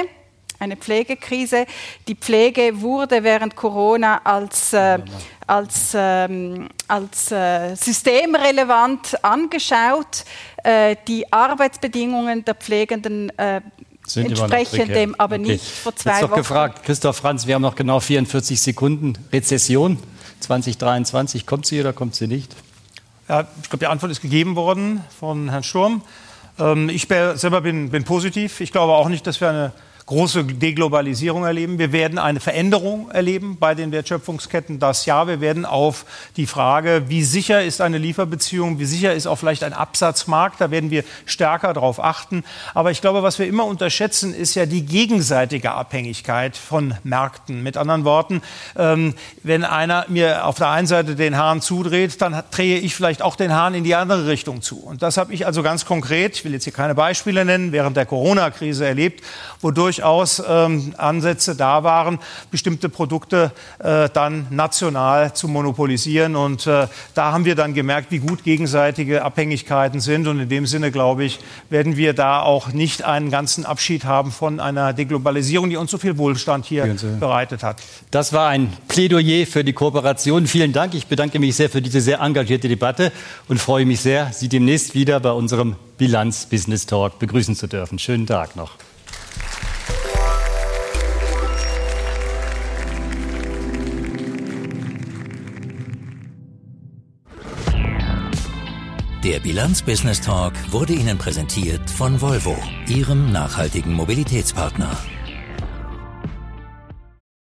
[0.64, 1.66] Eine Pflegekrise.
[2.08, 5.00] Die Pflege wurde während Corona als, äh,
[5.46, 10.24] als, ähm, als äh, systemrelevant angeschaut.
[10.64, 13.60] Äh, die Arbeitsbedingungen der Pflegenden äh,
[14.08, 15.52] sind entsprechen dem aber okay.
[15.52, 16.36] nicht vor zwei Jetzt Wochen.
[16.36, 19.18] gefragt, Christoph Franz, wir haben noch genau 44 Sekunden.
[19.34, 20.00] Rezession
[20.40, 22.56] 2023, kommt sie oder kommt sie nicht?
[23.28, 26.04] Ja, ich glaube, die Antwort ist gegeben worden von Herrn Sturm.
[26.58, 28.62] Ähm, ich selber bin, bin positiv.
[28.62, 29.74] Ich glaube auch nicht, dass wir eine
[30.06, 31.80] große Deglobalisierung erleben.
[31.80, 34.80] Wir werden eine Veränderung erleben bei den Wertschöpfungsketten.
[34.80, 39.28] Das ja, wir werden auf die Frage, wie sicher ist eine Lieferbeziehung, wie sicher ist
[39.28, 42.44] auch vielleicht ein Absatzmarkt, da werden wir stärker darauf achten.
[42.74, 47.64] Aber ich glaube, was wir immer unterschätzen, ist ja die gegenseitige Abhängigkeit von Märkten.
[47.64, 48.42] Mit anderen Worten,
[48.78, 53.22] ähm, wenn einer mir auf der einen Seite den Hahn zudreht, dann drehe ich vielleicht
[53.22, 54.80] auch den Hahn in die andere Richtung zu.
[54.80, 57.96] Und das habe ich also ganz konkret, ich will jetzt hier keine Beispiele nennen, während
[57.96, 59.24] der Corona-Krise erlebt,
[59.62, 62.18] wodurch durchaus ähm, Ansätze da waren,
[62.50, 66.36] bestimmte Produkte äh, dann national zu monopolisieren.
[66.36, 70.28] Und äh, da haben wir dann gemerkt, wie gut gegenseitige Abhängigkeiten sind.
[70.28, 71.40] Und in dem Sinne, glaube ich,
[71.70, 76.00] werden wir da auch nicht einen ganzen Abschied haben von einer Deglobalisierung, die uns so
[76.00, 77.82] viel Wohlstand hier bereitet hat.
[78.10, 80.48] Das war ein Plädoyer für die Kooperation.
[80.48, 80.96] Vielen Dank.
[80.96, 83.12] Ich bedanke mich sehr für diese sehr engagierte Debatte
[83.48, 88.00] und freue mich sehr, Sie demnächst wieder bei unserem Bilanz Business Talk begrüßen zu dürfen.
[88.00, 88.72] Schönen Tag noch.
[99.24, 102.58] Der Bilanz Business Talk wurde Ihnen präsentiert von Volvo,
[102.90, 104.98] Ihrem nachhaltigen Mobilitätspartner.